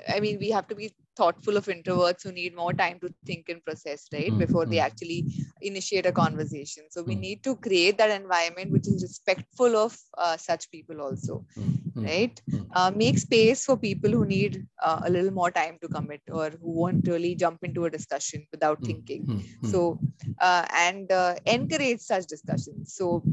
I 0.09 0.19
mean, 0.19 0.39
we 0.39 0.49
have 0.51 0.67
to 0.67 0.75
be 0.75 0.93
thoughtful 1.15 1.57
of 1.57 1.65
introverts 1.65 2.23
who 2.23 2.31
need 2.31 2.55
more 2.55 2.73
time 2.73 2.99
to 3.01 3.13
think 3.25 3.49
and 3.49 3.63
process, 3.63 4.07
right? 4.13 4.31
Mm, 4.31 4.37
Before 4.37 4.65
they 4.65 4.77
mm. 4.77 4.85
actually 4.85 5.25
initiate 5.61 6.05
a 6.05 6.11
conversation. 6.11 6.85
So 6.89 7.03
we 7.03 7.15
Mm. 7.15 7.19
need 7.21 7.43
to 7.43 7.55
create 7.55 7.97
that 7.97 8.11
environment 8.11 8.71
which 8.71 8.87
is 8.87 9.01
respectful 9.03 9.75
of 9.75 9.97
uh, 10.17 10.37
such 10.37 10.69
people 10.71 11.01
also, 11.01 11.45
Mm, 11.57 11.73
mm, 11.95 12.03
right? 12.05 12.41
mm. 12.51 12.65
Uh, 12.73 12.91
make 12.95 13.17
space 13.17 13.65
for 13.65 13.77
people 13.77 14.11
who 14.11 14.25
need 14.25 14.65
uh, 14.81 14.99
a 15.03 15.09
little 15.09 15.31
more 15.31 15.51
time 15.51 15.77
to 15.81 15.87
commit 15.89 16.21
or 16.31 16.49
who 16.61 16.71
won't 16.81 17.07
really 17.07 17.35
jump 17.35 17.63
into 17.63 17.85
a 17.85 17.89
discussion 17.89 18.45
without 18.51 18.83
thinking. 18.83 19.27
So, 19.63 19.99
uh, 20.39 20.65
and 20.75 21.11
uh, 21.11 21.35
encourage 21.45 21.99
such 22.01 22.27
discussions. 22.27 22.93
So, 22.93 23.25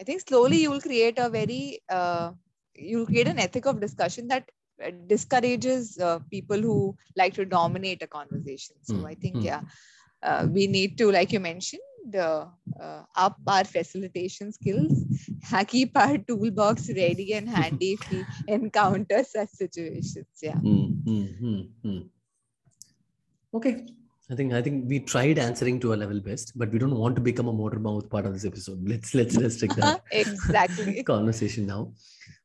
I 0.00 0.04
think 0.04 0.20
slowly 0.20 0.62
you 0.62 0.70
will 0.70 0.80
create 0.80 1.18
a 1.18 1.28
very, 1.30 1.80
you'll 2.82 3.06
create 3.06 3.28
an 3.28 3.38
ethic 3.38 3.66
of 3.66 3.80
discussion 3.80 4.28
that 4.28 4.50
uh, 4.84 4.90
discourages 5.06 5.98
uh, 5.98 6.18
people 6.30 6.60
who 6.60 6.96
like 7.16 7.34
to 7.34 7.44
dominate 7.46 8.02
a 8.02 8.08
conversation. 8.08 8.76
So, 8.82 9.04
Mm, 9.04 9.06
I 9.06 9.14
think, 9.14 9.42
mm. 9.42 9.44
yeah, 9.44 9.62
uh, 10.22 10.46
we 10.50 10.66
need 10.66 10.98
to, 10.98 11.10
like 11.12 11.32
you 11.32 11.40
mentioned, 11.40 12.16
uh, 12.16 12.46
uh, 12.80 13.02
up 13.16 13.38
our 13.46 13.64
facilitation 13.64 14.52
skills, 14.52 15.04
keep 15.68 15.96
our 15.96 16.18
toolbox 16.18 16.88
ready 16.96 17.32
and 17.34 17.48
handy 17.48 17.92
if 17.94 18.00
we 18.10 18.28
encounter 18.48 19.24
such 19.24 19.50
situations. 19.50 20.26
Yeah. 20.42 20.60
Mm. 20.64 22.10
Okay. 23.54 23.86
I 24.32 24.34
think 24.34 24.54
I 24.54 24.62
think 24.62 24.88
we 24.88 24.98
tried 24.98 25.38
answering 25.38 25.78
to 25.80 25.90
our 25.90 25.96
level 25.98 26.18
best, 26.18 26.52
but 26.58 26.70
we 26.72 26.78
don't 26.78 26.96
want 26.96 27.14
to 27.16 27.20
become 27.20 27.48
a 27.48 27.52
motor 27.52 27.78
mouth 27.78 28.08
part 28.08 28.24
of 28.24 28.32
this 28.32 28.46
episode. 28.46 28.78
Let's 28.88 29.14
let's 29.14 29.36
restrict 29.36 29.76
that 29.76 30.02
exactly. 30.10 31.02
conversation 31.14 31.66
now. 31.66 31.92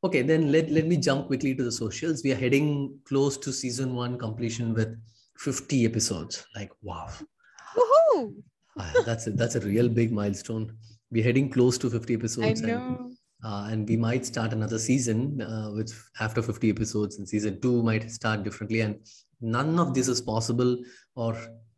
Okay, 0.04 0.22
then 0.22 0.52
let, 0.52 0.70
let 0.70 0.86
me 0.86 0.98
jump 0.98 1.28
quickly 1.28 1.56
to 1.56 1.64
the 1.64 1.72
socials. 1.72 2.24
We 2.24 2.34
are 2.34 2.36
heading 2.36 3.00
close 3.08 3.38
to 3.38 3.54
season 3.54 3.96
one 3.96 4.18
completion 4.18 4.74
with 4.74 5.00
50 5.38 5.86
episodes. 5.86 6.46
Like 6.56 6.72
wow. 6.82 7.10
Woohoo! 7.76 8.36
Ah, 8.78 8.94
that's 9.06 9.28
a, 9.28 9.32
that's 9.32 9.56
a 9.56 9.62
real 9.62 9.88
big 9.88 10.12
milestone. 10.12 10.76
We're 11.10 11.24
heading 11.24 11.50
close 11.50 11.78
to 11.78 11.90
50 11.90 12.14
I 12.14 12.18
episodes. 12.18 12.62
And 12.62 13.16
uh, 13.46 13.70
and 13.72 13.88
we 13.88 13.96
might 13.96 14.26
start 14.26 14.52
another 14.52 14.80
season 14.80 15.42
uh, 15.42 15.70
which 15.70 15.92
after 16.20 16.42
50 16.42 16.70
episodes 16.70 17.18
and 17.18 17.30
season 17.30 17.62
two 17.62 17.84
might 17.84 18.12
start 18.12 18.44
differently 18.44 18.82
and 18.82 19.00
none 19.40 19.78
of 19.80 19.94
this 19.94 20.08
is 20.08 20.20
possible 20.20 20.84
or 21.16 21.38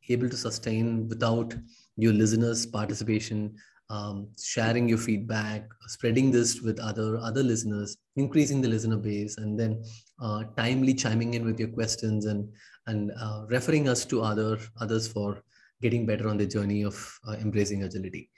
able 0.10 0.30
to 0.30 0.38
sustain 0.38 1.08
without 1.08 1.54
your 1.96 2.14
listeners 2.14 2.66
participation 2.66 3.56
um, 3.90 4.28
sharing 4.40 4.88
your 4.88 4.98
feedback 4.98 5.68
spreading 5.88 6.32
this 6.32 6.62
with 6.62 6.80
other 6.80 7.18
other 7.18 7.44
listeners 7.44 7.98
increasing 8.16 8.62
the 8.62 8.68
listener 8.68 8.98
base 8.98 9.38
and 9.38 9.60
then 9.60 9.84
uh, 10.22 10.44
timely 10.56 10.94
chiming 10.94 11.34
in 11.34 11.44
with 11.46 11.60
your 11.60 11.70
questions 11.70 12.26
and 12.26 12.48
and 12.88 13.12
uh, 13.20 13.46
referring 13.50 13.90
us 13.90 14.06
to 14.06 14.22
other 14.22 14.60
others 14.80 15.08
for 15.08 15.42
getting 15.82 16.06
better 16.06 16.28
on 16.28 16.38
the 16.38 16.46
journey 16.46 16.84
of 16.84 17.20
uh, 17.28 17.34
embracing 17.34 17.84
agility. 17.84 18.30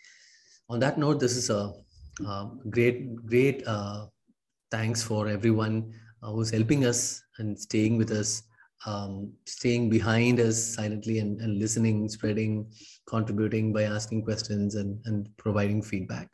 On 0.69 0.79
that 0.79 0.97
note 0.97 1.19
this 1.19 1.35
is 1.35 1.49
a 1.49 1.73
um, 2.25 2.61
great 2.69 3.15
great 3.25 3.67
uh, 3.67 4.05
thanks 4.69 5.03
for 5.03 5.27
everyone 5.27 5.93
uh, 6.23 6.31
who's 6.31 6.49
helping 6.49 6.85
us 6.85 7.23
and 7.39 7.59
staying 7.59 7.97
with 7.97 8.11
us 8.11 8.43
um, 8.85 9.31
staying 9.45 9.89
behind 9.89 10.39
us 10.39 10.75
silently 10.75 11.19
and, 11.19 11.39
and 11.41 11.59
listening 11.59 12.09
spreading 12.09 12.71
contributing 13.07 13.73
by 13.73 13.83
asking 13.83 14.23
questions 14.23 14.75
and, 14.75 14.99
and 15.05 15.29
providing 15.37 15.81
feedback. 15.81 16.29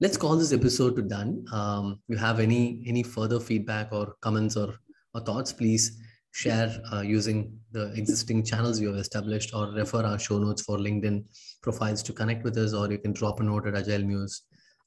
Let's 0.00 0.16
call 0.16 0.36
this 0.36 0.52
episode 0.52 0.96
to 0.96 1.02
done. 1.02 1.44
Um, 1.52 2.00
you 2.08 2.16
have 2.16 2.40
any 2.40 2.82
any 2.86 3.02
further 3.02 3.40
feedback 3.40 3.92
or 3.92 4.14
comments 4.20 4.56
or, 4.56 4.74
or 5.14 5.20
thoughts 5.20 5.52
please 5.52 6.00
share 6.32 6.76
uh, 6.92 7.00
using 7.00 7.56
the 7.70 7.92
existing 7.92 8.44
channels 8.44 8.80
you 8.80 8.88
have 8.88 8.96
established 8.96 9.54
or 9.54 9.68
refer 9.68 10.02
our 10.02 10.18
show 10.18 10.36
notes 10.36 10.62
for 10.62 10.78
linkedin 10.78 11.24
profiles 11.62 12.02
to 12.02 12.12
connect 12.12 12.42
with 12.42 12.58
us 12.58 12.74
or 12.74 12.90
you 12.90 12.98
can 12.98 13.12
drop 13.12 13.38
a 13.38 13.42
note 13.44 13.68
at 13.68 13.76
agile 13.76 14.02
muse 14.02 14.42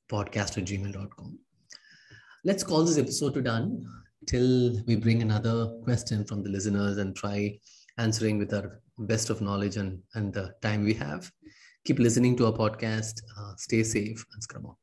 podcast 0.09 0.57
at 0.57 0.65
gmail.com. 0.65 1.39
Let's 2.43 2.63
call 2.63 2.83
this 2.83 2.97
episode 2.97 3.33
to 3.35 3.41
done 3.41 3.85
till 4.27 4.81
we 4.85 4.95
bring 4.95 5.21
another 5.21 5.67
question 5.83 6.23
from 6.23 6.43
the 6.43 6.49
listeners 6.49 6.97
and 6.97 7.15
try 7.15 7.57
answering 7.97 8.37
with 8.37 8.53
our 8.53 8.81
best 8.99 9.29
of 9.29 9.41
knowledge 9.41 9.77
and, 9.77 9.99
and 10.13 10.33
the 10.33 10.53
time 10.61 10.83
we 10.83 10.93
have. 10.93 11.31
Keep 11.85 11.99
listening 11.99 12.37
to 12.37 12.45
our 12.45 12.53
podcast. 12.53 13.21
Uh, 13.37 13.53
stay 13.57 13.83
safe 13.83 14.25
and 14.33 14.43
scrum 14.43 14.65
on. 14.67 14.77